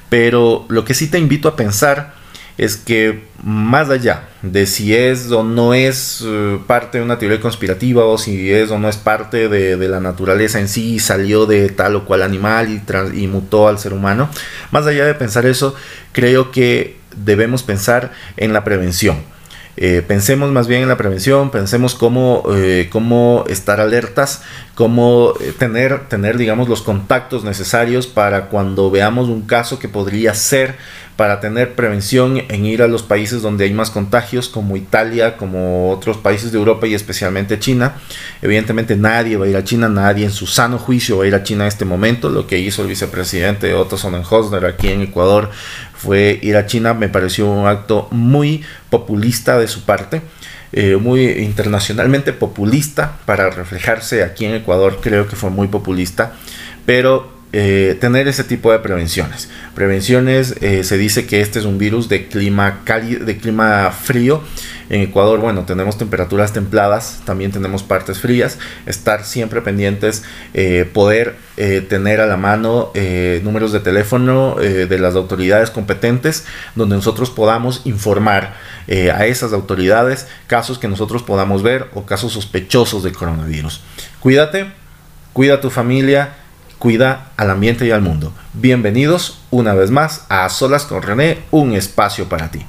pero 0.10 0.66
lo 0.70 0.86
que 0.86 0.94
sí 0.94 1.08
te 1.08 1.20
invito 1.20 1.48
a 1.48 1.56
pensar 1.56 2.19
es 2.60 2.76
que 2.76 3.22
más 3.42 3.90
allá 3.90 4.28
de 4.42 4.66
si 4.66 4.94
es 4.94 5.32
o 5.32 5.44
no 5.44 5.74
es 5.74 6.22
eh, 6.26 6.60
parte 6.68 6.98
de 6.98 7.06
una 7.06 7.18
teoría 7.18 7.40
conspirativa 7.40 8.04
o 8.04 8.18
si 8.18 8.52
es 8.52 8.70
o 8.70 8.78
no 8.78 8.90
es 8.90 8.98
parte 8.98 9.48
de, 9.48 9.78
la 9.88 10.02
naturaleza 10.02 10.60
en 10.60 10.68
sí 10.68 10.96
y 10.96 11.00
salió 11.00 11.46
de 11.46 11.70
tal 11.70 11.96
o 11.96 12.04
cual 12.04 12.22
animal 12.22 12.82
y, 13.14 13.28
mutó 13.28 13.70
al 13.70 13.80
ser 13.80 13.94
humano, 13.94 14.30
más 14.72 14.86
allá 14.86 15.06
de 15.06 15.14
pensar 15.14 15.46
eso, 15.46 15.74
creo 16.12 16.52
que 16.52 16.98
debemos 17.16 17.64
pensar 17.64 18.12
en 18.36 18.52
la 18.52 18.66
prevención. 18.66 19.18
Eh, 19.78 20.04
pensemos 20.06 20.52
más 20.52 20.68
bien 20.68 20.82
en 20.82 20.90
la 20.90 20.98
prevención, 20.98 21.52
pensemos 21.52 21.96
cómo, 21.96 22.44
eh, 22.54 22.90
cómo 22.92 23.46
estar 23.48 23.80
alertas, 23.80 24.42
cómo 24.76 25.34
tener, 25.58 26.10
tener, 26.10 26.38
digamos, 26.38 26.68
los 26.68 26.82
contactos 26.82 27.46
necesarios 27.46 28.06
para 28.06 28.48
cuando 28.48 28.92
veamos 28.92 29.30
un 29.30 29.44
caso 29.44 29.80
que 29.80 29.88
podría 29.88 30.34
ser 30.34 30.76
para 31.20 31.42
tener 31.42 31.76
prevención 31.76 32.44
en 32.48 32.66
ir 32.66 32.82
a 32.82 32.88
los 32.88 33.04
países 33.04 33.42
donde 33.42 33.66
hay 33.66 33.74
más 33.74 33.92
contagios, 33.92 34.48
como 34.48 34.78
Italia, 34.78 35.36
como 35.36 35.92
otros 35.92 36.16
países 36.16 36.54
de 36.54 36.58
Europa 36.58 36.88
y 36.88 36.94
especialmente 36.94 37.60
China. 37.60 37.96
Evidentemente 38.42 38.96
nadie 38.96 39.36
va 39.36 39.46
a 39.46 39.50
ir 39.50 39.58
a 39.58 39.66
China, 39.66 39.90
nadie 39.90 40.24
en 40.24 40.32
su 40.32 40.48
sano 40.48 40.78
juicio 40.78 41.18
va 41.18 41.26
a 41.26 41.28
ir 41.28 41.36
a 41.36 41.44
China 41.44 41.66
en 41.66 41.68
este 41.68 41.84
momento. 41.84 42.30
Lo 42.30 42.48
que 42.48 42.58
hizo 42.60 42.84
el 42.84 42.88
vicepresidente 42.88 43.74
Otto 43.74 43.98
Sonnenhosner 43.98 44.66
aquí 44.66 44.88
en 44.88 45.02
Ecuador 45.02 45.50
fue 45.94 46.40
ir 46.42 46.56
a 46.56 46.66
China. 46.66 46.94
Me 46.94 47.10
pareció 47.10 47.48
un 47.48 47.68
acto 47.68 48.08
muy 48.12 48.64
populista 48.90 49.60
de 49.60 49.68
su 49.68 49.84
parte. 49.84 50.22
Eh, 50.72 50.96
muy 50.96 51.26
internacionalmente 51.32 52.32
populista 52.32 53.18
para 53.26 53.50
reflejarse 53.50 54.24
aquí 54.24 54.46
en 54.46 54.54
Ecuador 54.54 55.00
creo 55.02 55.28
que 55.28 55.36
fue 55.36 55.50
muy 55.50 55.68
populista 55.68 56.34
pero 56.86 57.39
eh, 57.52 57.98
tener 58.00 58.28
ese 58.28 58.44
tipo 58.44 58.72
de 58.72 58.78
prevenciones. 58.78 59.50
Prevenciones, 59.74 60.54
eh, 60.62 60.84
se 60.84 61.00
dice 61.00 61.26
que 61.26 61.42
este 61.42 61.58
es 61.58 61.66
un 61.66 61.80
virus 61.80 62.08
de 62.08 62.28
clima 62.28 62.82
cálido, 62.84 63.26
de 63.26 63.38
clima 63.38 63.90
frío. 63.90 64.44
En 64.92 65.02
Ecuador, 65.02 65.40
bueno, 65.40 65.66
tenemos 65.66 65.98
temperaturas 65.98 66.54
templadas, 66.54 67.22
también 67.26 67.52
tenemos 67.52 67.82
partes 67.82 68.20
frías. 68.20 68.60
Estar 68.86 69.24
siempre 69.24 69.62
pendientes, 69.62 70.24
eh, 70.54 70.88
poder 70.94 71.38
tener 71.90 72.22
a 72.22 72.26
la 72.26 72.38
mano 72.38 72.94
números 73.44 73.74
de 73.74 73.82
teléfono 73.82 74.56
de 74.56 74.98
las 74.98 75.16
autoridades 75.16 75.70
competentes, 75.70 76.46
donde 76.74 76.96
nosotros 76.96 77.32
podamos 77.32 77.82
informar 77.84 78.54
a 78.88 79.26
esas 79.26 79.52
autoridades 79.52 80.26
casos 80.48 80.80
que 80.80 80.88
nosotros 80.88 81.22
podamos 81.22 81.62
ver 81.62 81.88
o 81.96 82.06
casos 82.06 82.32
sospechosos 82.32 83.04
de 83.04 83.12
coronavirus. 83.12 83.82
Cuídate, 84.22 84.72
cuida 85.34 85.56
a 85.56 85.60
tu 85.60 85.70
familia 85.70 86.39
cuida 86.80 87.28
al 87.38 87.52
ambiente 87.52 87.86
y 87.86 87.92
al 87.92 88.02
mundo. 88.02 88.34
Bienvenidos 88.54 89.40
una 89.52 89.74
vez 89.74 89.92
más 89.92 90.26
a 90.30 90.48
Solas 90.50 90.86
con 90.86 91.04
René, 91.04 91.44
un 91.52 91.74
espacio 91.74 92.28
para 92.28 92.50
ti. 92.50 92.66